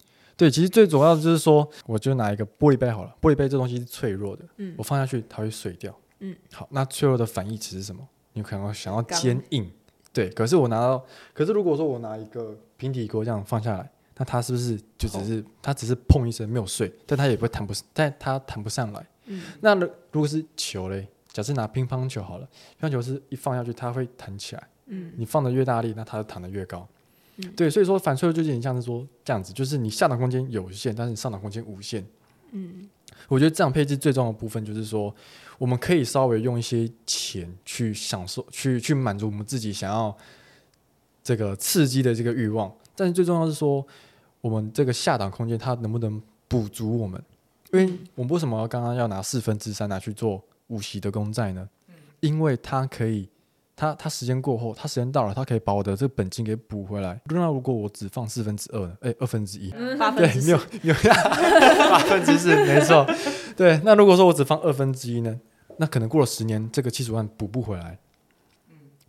[0.41, 3.15] 对，其实最主要的就是说，我就拿一个玻璃杯好了。
[3.21, 6.35] 玻璃杯这东西是脆弱的，嗯，我放下去它会碎掉，嗯。
[6.51, 8.09] 好，那脆弱的反义词是什么？
[8.33, 9.71] 你可能想要坚硬，
[10.15, 10.31] 对。
[10.31, 19.07] 可是我拿到，可是如果说我拿一个平底锅这样放下来，那它是不是就只是它只是碰一声没有碎，但它也不会弹不，但它弹不上来。
[19.27, 19.43] 嗯。
[19.61, 25.13] 那如如果是球嘞，假设拿乒乓球好了，乒乓球是一放下去它会弹起来，嗯。
[25.19, 26.89] 你放的越大力，那它就弹的越高。
[27.57, 32.05] 对，所以说反脆弱就有点像是说这样子，就是你下档空间有限，但是上档空间无限。
[32.53, 32.89] 嗯，
[33.29, 35.15] 我觉得这样配置最重要的部分就是说，
[35.59, 40.17] 我们可以稍微用一些钱去享受，去去满足我们自己想要
[41.23, 42.73] 这个刺激的这个欲望。
[42.97, 43.87] 但是最重要是说，
[44.41, 47.23] 我们这个下档空间它能不能补足我们？
[47.73, 51.69] 因为我们为什么刚刚要拿四分之三拿去做五息的公债呢？
[52.21, 53.29] 因为它可以。
[53.81, 57.19] 他他时间过后，他时间到了，他可以把我的这个本金给补回来。
[57.25, 58.95] 那如果我只放四分之二呢？
[59.01, 60.95] 哎，二分之一，八分之四，对，没有没有，
[61.89, 63.07] 八分之四，没错。
[63.57, 65.41] 对，那如果说我只放二分之一呢？
[65.79, 67.99] 那可能过了十年，这个七十万补不回来。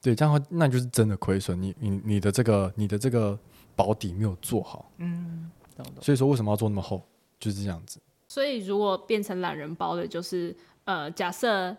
[0.02, 1.62] 对，这样的话，那就是真的亏损。
[1.62, 3.38] 你你你的这个你的这个
[3.76, 4.90] 保底没有做好。
[5.00, 5.52] 嗯，
[6.00, 7.02] 所以说为什么要做那么厚？
[7.42, 8.00] 就是这样子。
[8.30, 10.56] 所以如果变成懒人包的，就是
[10.86, 11.76] 呃，假设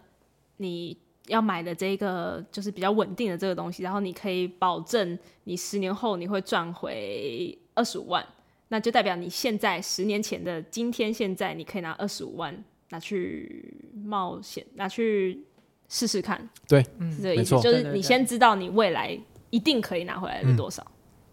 [0.59, 0.99] 你。
[1.28, 8.26] 要买的这个就是比较稳定的这个东西，然后你可以保证你十年后你会赚回二十五万，
[8.68, 12.52] 那就代表你现在十年前的今天现在你可以拿二十五万
[12.90, 15.44] 拿去冒险，拿去
[15.88, 16.48] 试试看。
[16.66, 19.18] 对，是这个意思，就是你先知道你未来
[19.50, 20.84] 一定可以拿回来的多少。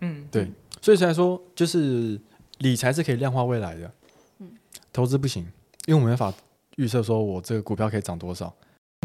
[0.02, 0.48] 嗯，对。
[0.82, 2.18] 所以才说，就是
[2.60, 3.92] 理财是可以量化未来的，
[4.38, 4.50] 嗯，
[4.94, 5.46] 投资不行，
[5.88, 6.34] 因为我没法
[6.78, 8.54] 预测说我这个股票可以涨多少。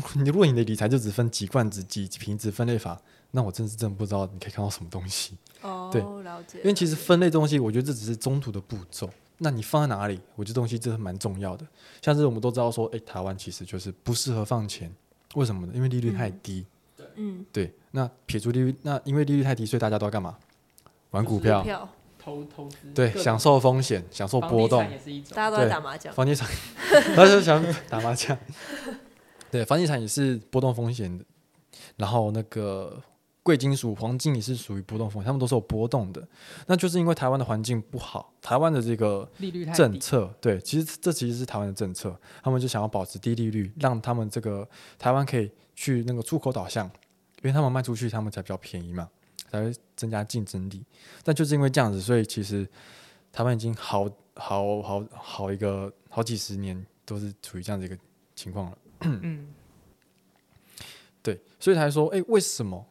[0.14, 5.36] 你如果你的理财就只分几罐子、几瓶子分类法，那我真是真不知道你可以看到什么东西。
[5.62, 6.58] 哦，对了解。
[6.58, 9.08] 因为其实分类东西，我觉得这只是中途的步骤。
[9.38, 10.20] 那你放在哪里？
[10.36, 11.66] 我觉得东西真的蛮重要的。
[12.02, 14.92] 像是我们都知道说，哎、欸，台湾其实就是不适合放钱，
[15.34, 15.72] 为什么呢？
[15.74, 16.66] 因为利率太低。
[17.16, 17.72] 嗯，对。
[17.92, 20.36] 那撇除利率，那因为利率太低，所以大家都要干嘛？
[21.10, 21.88] 玩股票，
[22.18, 22.76] 投投资。
[22.94, 24.84] 对，享受风险，享受波动。
[25.30, 26.12] 大家都在打麻将。
[26.12, 26.48] 房地产，
[27.16, 28.36] 大家都想打麻将。
[29.54, 31.24] 对，房地产也是波动风险的。
[31.96, 33.00] 然后那个。
[33.44, 36.26] 贵金属、黄金也是属于波动风险，他们都是有波动的。
[36.66, 44.66] 那就是因为台湾的环境不好，台湾的这个利率政策，对，其实这其实是台湾的政策，他们就想要保持低利率，让他们这个
[44.98, 49.10] 台湾可以去那个出口导向，因为他们卖出去，他们才比较便宜嘛，
[49.50, 50.82] 才会增加竞争力。
[51.22, 52.66] 但就是因为这样子，所以其实
[53.30, 57.98] 台湾已经好好好好一个好几十年都是处于这样的一个
[58.34, 58.78] 情况了。
[59.00, 59.46] 嗯，
[61.22, 62.86] 对，所以才说，哎，为什么？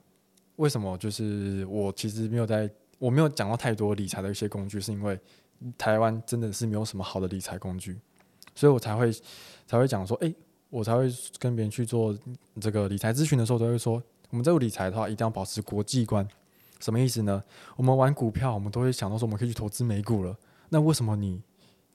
[0.57, 0.97] 为什么？
[0.97, 5.19] 就是我其实没有在，我没有讲到太多理财的一些工具，是因为
[5.77, 7.99] 台湾真的是没有什么好的理财工具，
[8.53, 9.11] 所以我才会
[9.65, 10.33] 才会讲说，哎，
[10.69, 12.15] 我才会跟别人去做
[12.61, 16.27] 这个理财咨询的时候，都会说，我们在做理财的话，一定要保持国际观。
[16.79, 17.41] 什么意思呢？
[17.77, 20.37] 我们玩股票，我们都会想到说，我们可以去投资美股了。
[20.67, 21.41] 那为什么你，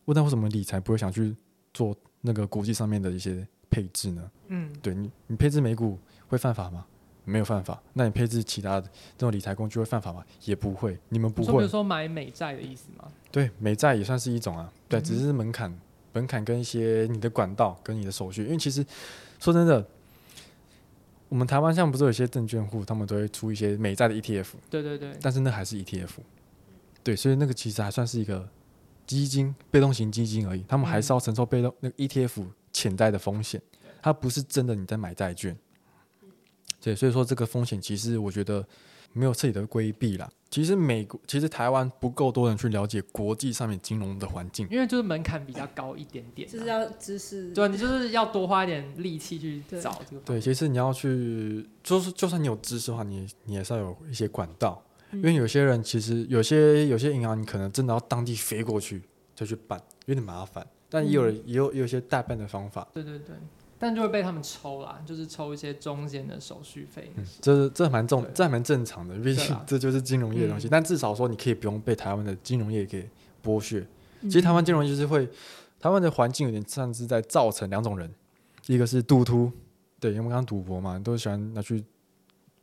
[0.06, 1.36] 那为什么理财不会想去
[1.74, 4.30] 做那个国际上面的一些配置呢？
[4.48, 5.98] 嗯，对你，你配置美股
[6.28, 6.86] 会犯法吗？
[7.24, 10.24] 没有犯法，那你配置其他的这种理财工具会犯法吗？
[10.46, 11.58] 也不会，你们不会。
[11.58, 13.06] 比如说买美债的意思吗？
[13.30, 15.78] 对，美债也算是一种啊，对，只是门槛、
[16.14, 18.44] 门槛跟一些你的管道跟你的手续。
[18.44, 18.82] 因为其实
[19.38, 19.86] 说真的，
[21.28, 24.46] 我们台湾像不是有些证券户，他们都会出一些美债的 ETF。
[24.70, 25.14] 对对对。
[25.20, 26.08] 但是那还是 ETF。
[27.02, 28.48] 对，所以那个其实还算是一个
[29.06, 30.64] 基金，被动型基金而已。
[30.66, 32.46] 他们还是要承受被动那个 ETF
[32.78, 33.60] 潜在的风险，
[34.00, 35.56] 它不是真的你在买债券。
[36.80, 38.64] 对，所以说这个风险其实我觉得
[39.12, 40.30] 没有彻底的规避啦。
[40.48, 47.52] 其实美国，其实台湾不够多人去了解国际上面金融的环境，因为就是门槛比较高一点点，就是要知识。
[47.52, 50.22] 对，你就是要多花一点力气去找这个。
[50.24, 54.80] 对，其实你要去，就是就算你有知识的话，你你也是要有一些管道，
[55.12, 59.02] 因为有些人其实有些有些银行，你可能真的要当地飞过去
[59.34, 60.64] 就去办，有点麻烦。
[60.88, 62.86] 但也有人也有也有一些代办的方法。
[62.92, 63.34] 对对对。
[63.80, 67.12] 但就会被他们抽啦，就是抽一些中间的手续费。
[67.14, 70.66] 嗯，这这蛮重，这还蛮正常的，毕竟 这就是金融业的东西。
[70.66, 73.08] 嗯、但至少说，你可以不用被台湾的金融业给
[73.40, 73.86] 剥削。
[74.22, 75.24] 其实台湾金融业就是会，
[75.78, 78.12] 台湾的环境有点像是在造成两种人，
[78.66, 79.52] 一个是赌徒，
[80.00, 81.84] 对，因为我们刚刚赌博嘛，都喜欢拿去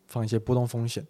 [0.07, 1.01] 放一些波动风险；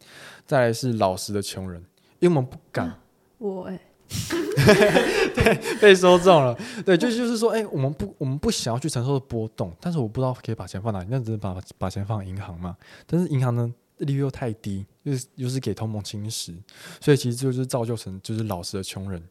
[0.46, 1.84] 再来是老实的穷人，
[2.20, 2.86] 因为我们不敢。
[2.86, 3.00] 啊、
[3.40, 3.82] 我哎、欸。
[4.08, 6.58] 对， 被说中了。
[6.86, 12.76] 对，就就是说，哎、我们不，我们不想要去承受的波动，但是我不知道可以把钱放哪里，那只能把把钱放银行嘛。
[13.06, 16.56] 但是银行呢，利率又太低，又、是又是给通膨侵蚀，
[17.02, 19.22] 所以其实就是造就成就是老实的穷人。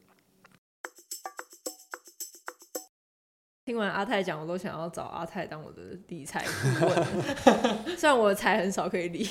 [3.66, 7.96] 听完阿泰讲，我都想要找阿泰当我的理财顾问。
[7.96, 9.26] 虽然我的财很少可以理，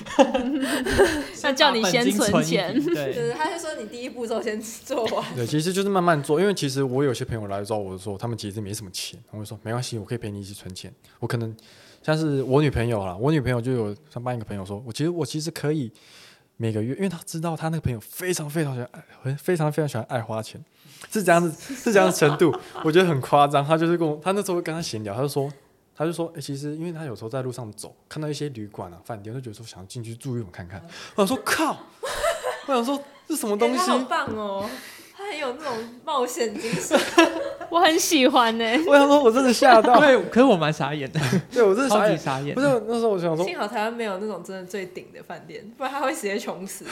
[1.43, 2.73] 那叫你先存钱。
[2.83, 5.35] 对，对，他就说你第一步骤先做完。
[5.35, 10.91] 对，其实就是慢慢做，因为其实我有些朋友来找我的时候，他们其实没什么钱，我会说没关系，我可以陪你一起存钱。
[11.19, 11.55] 我可能
[12.01, 15.91] 像是我女朋友啦，我女朋友就有上班一个朋友说，我其实我其实可以
[16.63, 20.63] 每个月，因为他知道他那个朋友非常非常喜欢爱，非常非常喜欢爱花钱。
[21.11, 23.65] 是这样子， 是这样的程度，我觉得很夸张。
[23.65, 25.51] 他就是跟我，他那时候跟他闲聊，他就说，
[25.93, 30.81] 他就说，哎、欸，其实因为他有时候在路上走，看到一些旅馆啊、饭店，就觉得说想要进去住一晚看看。
[31.15, 31.77] 我想说靠，
[32.67, 32.97] 我想说
[33.27, 33.91] 这什么东西？
[33.91, 34.69] 欸、好棒哦，
[35.17, 36.97] 他很有那种冒险精神，
[37.71, 38.77] 我很喜欢呢、欸。
[38.87, 41.19] 我想说，我真的吓到，对，可是我蛮傻眼的，
[41.51, 42.53] 对我真的傻眼，傻眼。
[42.53, 46.85] 不是那时候我想说，幸好台湾没有那种真的最顶的饭店，不然他会直接穷死。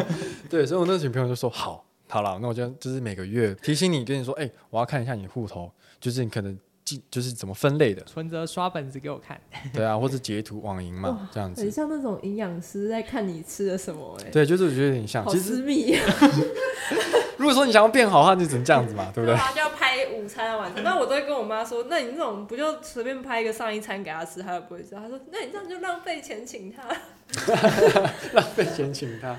[0.48, 1.84] 对，所以我那群朋友就说好。
[2.10, 5.70] 好了，那我就就是每个月提醒你，跟你说，哎、欸，我要看一下你户头，
[6.00, 6.58] 就是你可能
[6.88, 9.40] 记，就是怎么分类的，存折刷本子给我看。
[9.74, 11.60] 对啊，或者截图网银嘛，这样子。
[11.60, 14.30] 很像那种营养师在看你吃了什么、欸，哎。
[14.30, 15.24] 对，就是我觉得有点像。
[15.24, 15.96] 好私密。
[17.36, 19.36] 如果说你想要变好的话，就只能这样子嘛，对不对？
[19.36, 24.94] 他就要拍午餐晚餐，那我都会跟我妈说，那你那种不就随便拍一个上一餐给她吃，她又不会吃。
[24.94, 26.82] 她说，那你这样就浪费钱请她。
[28.32, 29.36] 浪费钱请他。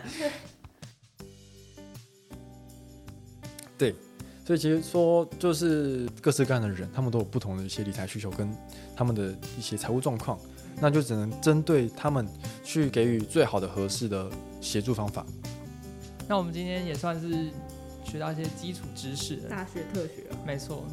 [4.50, 8.52] 所以其实说就是各式各样的人，他们都有不同的一些理财需求跟
[8.96, 10.40] 他们的一些财务状况，
[10.82, 12.28] 那就只能针对他们
[12.64, 14.28] 去给予最好的合适的
[14.60, 15.24] 协助方法。
[16.28, 17.52] 那我们今天也算是
[18.04, 20.84] 学到一些基础知识了，大学特学啊，没错。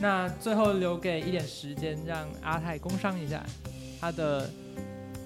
[0.00, 3.44] 那最后留给一点时间，让阿泰工商一下。
[4.00, 4.48] 他的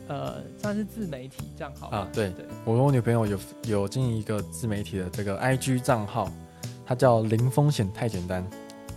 [0.09, 6.33] 呃算是自媒体账号啊，对，对，我跟我女朋友有有经营一个自媒体的这个 IG 账号，
[6.89, 8.43] 它叫零风险太简单。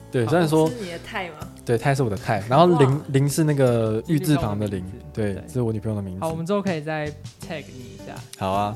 [0.10, 1.36] 对，虽然说是你的太吗？
[1.66, 4.82] 对，太是我的太，然后零零是那个玉字旁的零，
[5.14, 5.44] 对，对。
[5.48, 6.22] 这是我女朋友的名字。
[6.22, 7.08] 好，我们之后可以再
[7.48, 8.16] tag 你一下。
[8.38, 8.76] 好啊，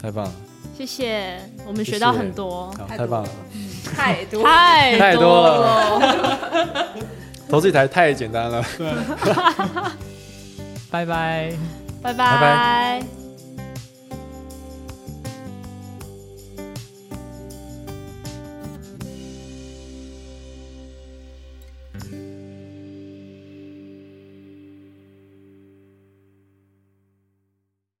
[0.00, 0.32] 太棒了，
[0.76, 3.28] 谢谢，我们学到很多，好，太棒了，
[3.94, 6.88] 太多太太多了，
[7.48, 8.64] 投资一台太简单了。
[8.76, 8.92] 对，
[10.90, 11.04] 拜。
[11.04, 11.52] 拜，拜。
[12.02, 13.19] 拜拜。